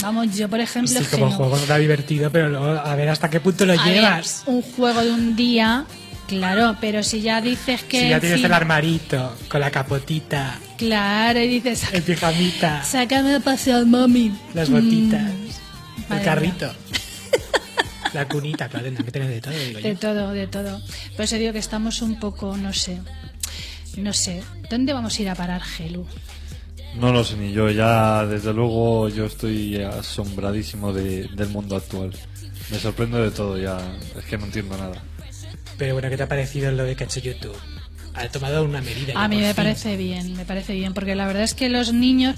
Vamos, 0.00 0.36
yo 0.36 0.48
por 0.48 0.60
ejemplo, 0.60 0.98
Sí, 1.00 1.06
como 1.10 1.26
no. 1.26 1.32
juego 1.32 1.56
está 1.56 1.78
divertido, 1.78 2.30
pero 2.30 2.48
luego 2.50 2.66
a 2.66 2.94
ver 2.94 3.08
hasta 3.08 3.30
qué 3.30 3.40
punto 3.40 3.64
lo 3.64 3.72
A 3.72 3.84
ver, 3.84 3.94
llevas. 3.94 4.42
un 4.46 4.60
juego 4.62 5.02
de 5.02 5.10
un 5.12 5.34
día, 5.36 5.84
claro, 6.28 6.76
pero 6.80 7.02
si 7.02 7.20
ya 7.22 7.40
dices 7.40 7.82
que... 7.84 8.00
si 8.00 8.08
ya 8.08 8.16
en 8.16 8.20
tienes 8.20 8.38
fin, 8.38 8.46
el 8.46 8.52
armarito, 8.52 9.36
con 9.48 9.60
la 9.60 9.70
capotita, 9.70 10.58
Claro, 10.76 11.40
y 11.40 11.46
dices, 11.48 11.84
el 11.92 12.02
pijamita, 12.02 12.82
sácame 12.84 13.36
a 13.36 13.40
pasear, 13.40 13.86
mami. 13.86 14.32
las 14.52 14.68
botitas, 14.68 15.22
Mm, 16.08 16.12
el 16.12 16.22
carrito, 16.22 16.70
la 18.12 18.28
cunita, 18.28 18.68
claro, 18.68 18.84
tendrán 18.84 19.06
que 19.06 19.12
tener 19.12 19.28
de 19.28 19.40
todo, 19.40 19.54
digo 19.54 19.78
yo. 19.80 19.88
De 19.88 19.94
todo, 19.96 20.30
de 20.32 20.46
todo. 20.46 20.82
Por 21.16 21.24
eso 21.24 21.36
digo 21.36 21.52
que 21.52 21.58
estamos 21.60 22.02
un 22.02 22.18
poco, 22.20 22.56
no 22.58 22.72
sé, 22.74 23.00
no 23.96 24.12
sé. 24.12 24.42
¿Dónde 24.68 24.92
vamos 24.92 25.18
a 25.18 25.22
ir 25.22 25.28
a 25.30 25.34
parar, 25.34 25.62
Gelu? 25.62 26.04
No 26.98 27.12
lo 27.12 27.24
sé 27.24 27.36
ni 27.36 27.52
yo, 27.52 27.70
ya 27.70 28.24
desde 28.26 28.52
luego 28.52 29.08
yo 29.08 29.24
estoy 29.26 29.76
asombradísimo 29.82 30.92
de- 30.92 31.28
del 31.28 31.48
mundo 31.48 31.76
actual. 31.76 32.12
Me 32.70 32.78
sorprendo 32.78 33.22
de 33.22 33.30
todo 33.30 33.58
ya, 33.58 33.78
es 34.16 34.24
que 34.24 34.38
no 34.38 34.44
entiendo 34.46 34.76
nada. 34.76 35.02
Pero 35.76 35.94
bueno, 35.94 36.08
¿qué 36.08 36.16
te 36.16 36.22
ha 36.22 36.28
parecido 36.28 36.70
lo 36.70 36.84
de 36.84 36.94
que 36.94 37.04
ha 37.04 37.06
hecho 37.06 37.20
YouTube? 37.20 37.56
Ha 38.14 38.28
tomado 38.28 38.62
una 38.64 38.80
medida. 38.80 39.12
A 39.16 39.26
mí 39.26 39.38
me 39.38 39.46
fin. 39.48 39.56
parece 39.56 39.96
bien, 39.96 40.36
me 40.36 40.44
parece 40.44 40.72
bien, 40.72 40.94
porque 40.94 41.16
la 41.16 41.26
verdad 41.26 41.42
es 41.42 41.54
que 41.54 41.68
los 41.68 41.92
niños, 41.92 42.36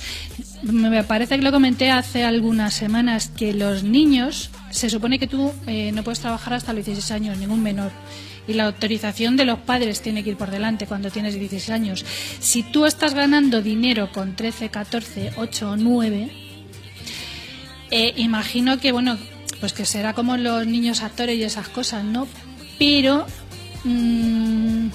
me 0.62 1.04
parece 1.04 1.36
que 1.36 1.42
lo 1.44 1.52
comenté 1.52 1.90
hace 1.90 2.24
algunas 2.24 2.72
semanas, 2.72 3.28
que 3.36 3.52
los 3.52 3.82
niños, 3.82 4.48
se 4.70 4.88
supone 4.88 5.18
que 5.18 5.26
tú 5.26 5.52
eh, 5.66 5.92
no 5.92 6.02
puedes 6.02 6.20
trabajar 6.20 6.54
hasta 6.54 6.72
los 6.72 6.86
16 6.86 7.10
años, 7.10 7.36
ningún 7.36 7.62
menor. 7.62 7.90
Y 8.48 8.54
la 8.54 8.64
autorización 8.64 9.36
de 9.36 9.44
los 9.44 9.58
padres 9.58 10.00
tiene 10.00 10.22
que 10.22 10.30
ir 10.30 10.36
por 10.36 10.50
delante 10.50 10.86
cuando 10.86 11.10
tienes 11.10 11.34
16 11.34 11.70
años. 11.70 12.04
Si 12.38 12.62
tú 12.62 12.86
estás 12.86 13.14
ganando 13.14 13.62
dinero 13.62 14.10
con 14.12 14.36
13, 14.36 14.68
14, 14.68 15.32
8 15.36 15.70
o 15.70 15.76
9, 15.76 16.30
eh, 17.90 18.14
imagino 18.16 18.78
que, 18.78 18.92
bueno, 18.92 19.18
pues 19.60 19.72
que 19.72 19.84
será 19.84 20.12
como 20.12 20.36
los 20.36 20.66
niños 20.66 21.02
actores 21.02 21.38
y 21.38 21.42
esas 21.42 21.68
cosas, 21.68 22.04
¿no? 22.04 22.26
Pero, 22.78 23.26
mm, 23.84 24.88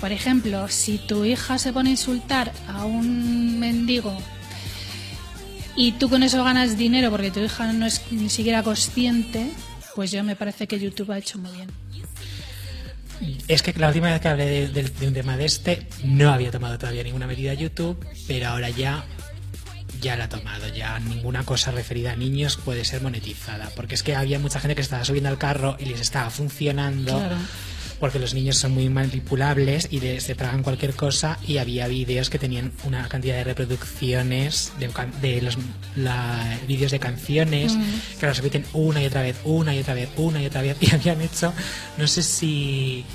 por 0.00 0.12
ejemplo, 0.12 0.68
si 0.68 0.98
tu 0.98 1.24
hija 1.24 1.58
se 1.58 1.72
pone 1.72 1.90
a 1.90 1.92
insultar 1.92 2.52
a 2.68 2.84
un 2.84 3.58
mendigo 3.58 4.16
y 5.76 5.92
tú 5.92 6.08
con 6.08 6.22
eso 6.22 6.42
ganas 6.44 6.76
dinero 6.76 7.10
porque 7.10 7.30
tu 7.30 7.40
hija 7.40 7.72
no 7.72 7.86
es 7.86 8.00
ni 8.10 8.28
siquiera 8.28 8.62
consciente, 8.62 9.50
pues 9.94 10.10
yo 10.10 10.22
me 10.22 10.36
parece 10.36 10.66
que 10.66 10.78
YouTube 10.78 11.10
ha 11.12 11.18
hecho 11.18 11.38
muy 11.38 11.50
bien. 11.52 11.83
Es 13.48 13.62
que 13.62 13.72
la 13.74 13.88
última 13.88 14.10
vez 14.10 14.20
que 14.20 14.28
hablé 14.28 14.68
de, 14.68 15.06
un 15.06 15.14
tema 15.14 15.36
de 15.36 15.44
este, 15.44 15.86
no 16.02 16.32
había 16.32 16.50
tomado 16.50 16.78
todavía 16.78 17.02
ninguna 17.02 17.26
medida 17.26 17.54
YouTube, 17.54 18.04
pero 18.26 18.48
ahora 18.48 18.70
ya, 18.70 19.04
ya 20.00 20.16
la 20.16 20.24
ha 20.24 20.28
tomado. 20.28 20.68
Ya 20.68 20.98
ninguna 21.00 21.44
cosa 21.44 21.70
referida 21.70 22.12
a 22.12 22.16
niños 22.16 22.56
puede 22.56 22.84
ser 22.84 23.02
monetizada. 23.02 23.70
Porque 23.76 23.94
es 23.94 24.02
que 24.02 24.14
había 24.14 24.38
mucha 24.38 24.60
gente 24.60 24.74
que 24.74 24.82
estaba 24.82 25.04
subiendo 25.04 25.28
al 25.30 25.38
carro 25.38 25.76
y 25.78 25.86
les 25.86 26.00
estaba 26.00 26.30
funcionando. 26.30 27.20
Porque 28.04 28.18
los 28.18 28.34
niños 28.34 28.58
son 28.58 28.72
muy 28.72 28.90
manipulables 28.90 29.88
y 29.90 29.98
de- 29.98 30.20
se 30.20 30.34
tragan 30.34 30.62
cualquier 30.62 30.92
cosa. 30.92 31.38
Y 31.48 31.56
había 31.56 31.88
vídeos 31.88 32.28
que 32.28 32.38
tenían 32.38 32.70
una 32.84 33.08
cantidad 33.08 33.34
de 33.36 33.44
reproducciones 33.44 34.74
de, 34.78 34.90
de 35.22 35.40
los 35.40 35.56
la- 35.96 36.58
vídeos 36.68 36.90
de 36.92 36.98
canciones 36.98 37.72
que 38.20 38.26
los 38.26 38.36
repiten 38.36 38.66
una 38.74 39.02
y 39.02 39.06
otra 39.06 39.22
vez, 39.22 39.36
una 39.44 39.74
y 39.74 39.78
otra 39.78 39.94
vez, 39.94 40.10
una 40.16 40.42
y 40.42 40.44
otra 40.46 40.60
vez. 40.60 40.76
Y 40.82 40.90
habían 40.94 41.22
hecho, 41.22 41.54
no 41.96 42.06
sé 42.06 42.22
si 42.22 43.06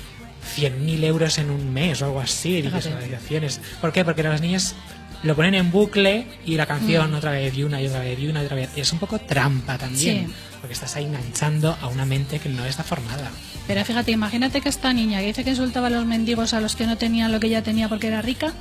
100.000 0.56 1.04
euros 1.04 1.38
en 1.38 1.50
un 1.50 1.72
mes 1.72 2.02
o 2.02 2.06
algo 2.06 2.18
así 2.20 2.54
de 2.54 2.62
visualizaciones. 2.62 3.60
¿Por 3.80 3.92
qué? 3.92 4.04
Porque 4.04 4.24
los 4.24 4.40
niños 4.40 4.74
lo 5.22 5.36
ponen 5.36 5.54
en 5.54 5.70
bucle 5.70 6.26
y 6.44 6.56
la 6.56 6.66
canción 6.66 7.14
otra 7.14 7.30
vez 7.30 7.56
y 7.56 7.62
una 7.62 7.80
y 7.80 7.86
otra 7.86 8.00
vez 8.00 8.18
y 8.18 8.26
una 8.26 8.42
y 8.42 8.46
otra 8.46 8.56
vez. 8.56 8.70
Es 8.74 8.92
un 8.92 8.98
poco 8.98 9.20
trampa 9.20 9.78
también. 9.78 10.26
Sí. 10.26 10.34
Porque 10.60 10.74
estás 10.74 10.94
ahí 10.96 11.04
enganchando 11.06 11.76
a 11.80 11.88
una 11.88 12.04
mente 12.04 12.38
que 12.38 12.48
no 12.48 12.64
está 12.66 12.82
formada. 12.84 13.30
Pero 13.66 13.84
fíjate, 13.84 14.10
imagínate 14.10 14.60
que 14.60 14.68
esta 14.68 14.92
niña 14.92 15.20
que 15.20 15.26
dice 15.26 15.44
que 15.44 15.50
insultaba 15.50 15.86
a 15.86 15.90
los 15.90 16.04
mendigos 16.06 16.52
a 16.54 16.60
los 16.60 16.76
que 16.76 16.86
no 16.86 16.98
tenían 16.98 17.32
lo 17.32 17.40
que 17.40 17.46
ella 17.46 17.62
tenía 17.62 17.88
porque 17.88 18.08
era 18.08 18.20
rica, 18.20 18.52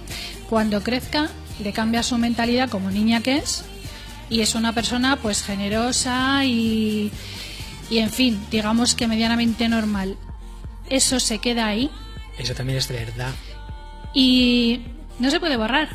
cuando 0.50 0.82
crezca 0.82 1.30
le 1.64 1.74
cambia 1.74 2.04
su 2.04 2.18
mentalidad 2.18 2.70
como 2.70 2.90
niña 2.90 3.22
que 3.22 3.38
es 3.38 3.66
y 4.30 4.42
es 4.42 4.56
una 4.56 4.72
persona 4.74 5.18
pues 5.18 5.44
generosa 5.44 6.46
y, 6.46 7.12
y 7.90 7.98
en 7.98 8.10
fin, 8.12 8.40
digamos 8.52 8.96
que 8.96 9.08
medianamente 9.08 9.68
normal. 9.68 10.16
Eso 10.90 11.20
se 11.20 11.40
queda 11.40 11.68
ahí 11.68 11.90
Eso 12.38 12.54
también 12.54 12.78
es 12.78 12.88
verdad. 12.88 13.34
y 14.14 14.82
no 15.20 15.30
se 15.32 15.40
puede 15.40 15.58
borrar. 15.58 15.90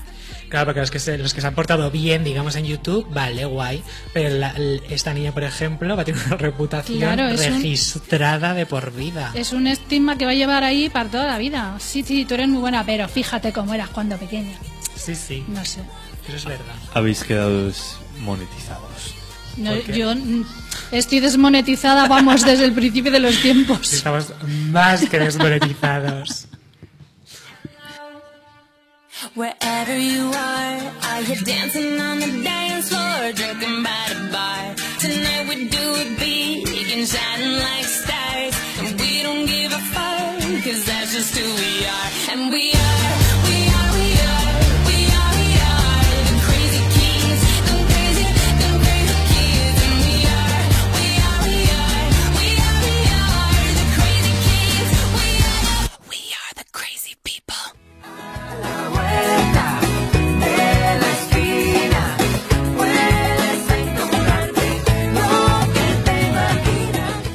Claro, 0.48 0.66
porque 0.66 0.80
los 0.80 0.90
que, 0.90 0.98
se, 1.00 1.18
los 1.18 1.34
que 1.34 1.40
se 1.40 1.46
han 1.46 1.54
portado 1.54 1.90
bien, 1.90 2.22
digamos, 2.24 2.54
en 2.56 2.64
YouTube, 2.66 3.06
vale, 3.12 3.44
guay. 3.44 3.82
Pero 4.12 4.36
la- 4.36 4.54
esta 4.88 5.12
niña, 5.12 5.32
por 5.32 5.42
ejemplo, 5.42 5.96
va 5.96 6.02
a 6.02 6.04
tener 6.04 6.20
una 6.26 6.36
reputación 6.36 6.98
Claro, 6.98 7.28
es 7.28 7.40
un- 7.46 7.54
registrada 7.54 8.54
de 8.54 8.66
por 8.66 8.92
vida. 8.92 9.32
Es 9.34 9.52
un 9.52 9.66
estigma 9.66 10.16
que 10.16 10.24
va 10.26 10.30
a 10.30 10.34
llevar 10.34 10.62
ahí 10.64 10.88
para 10.88 11.08
toda 11.10 11.26
la 11.26 11.38
vida. 11.38 11.76
Sí, 11.80 12.02
sí, 12.02 12.24
tú 12.24 12.34
eres 12.34 12.48
muy 12.48 12.60
buena, 12.60 12.84
pero 12.86 13.08
fíjate 13.08 13.52
cómo 13.52 13.74
eras 13.74 13.88
cuando 13.90 14.16
pequeña. 14.16 14.56
Sí, 14.94 15.14
sí, 15.14 15.44
No 15.48 15.64
sé. 15.64 15.80
eso 16.28 16.36
es 16.36 16.44
verdad. 16.44 16.74
Habéis 16.94 17.24
quedado 17.24 17.70
monetizados. 18.20 19.14
No, 19.56 19.74
yo 19.76 20.14
mm, 20.14 20.44
estoy 20.92 21.20
desmonetizada, 21.20 22.08
vamos, 22.08 22.44
desde 22.44 22.64
el 22.64 22.72
principio 22.72 23.12
de 23.12 23.20
los 23.20 23.36
tiempos. 23.40 23.92
Estamos 23.92 24.32
más 24.70 25.08
que 25.08 25.18
desmonetizados. 25.18 26.46
Wherever 29.34 29.98
you 29.98 30.30
are, 30.30 30.92
are 31.10 31.22
you 31.22 31.34
dancing 31.44 31.98
on 31.98 32.20
the 32.20 32.42
dance 32.44 32.88
floor, 32.88 33.32
drinking 33.32 33.82
by 33.82 34.06
the 34.10 34.30
bar? 34.30 34.74
Tonight 35.00 35.48
we 35.48 35.68
do 35.68 35.94
it 35.96 36.18
big 36.20 36.68
and 36.96 37.08
shining 37.08 37.58
like 37.58 37.84
stars, 37.84 38.13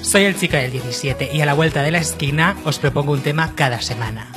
Soy 0.09 0.23
el 0.23 0.35
chico 0.35 0.57
del 0.57 0.71
17 0.71 1.29
y 1.31 1.41
a 1.41 1.45
la 1.45 1.53
vuelta 1.53 1.83
de 1.83 1.91
la 1.91 1.99
esquina 1.99 2.57
os 2.65 2.79
propongo 2.79 3.11
un 3.11 3.21
tema 3.21 3.53
cada 3.53 3.79
semana. 3.79 4.31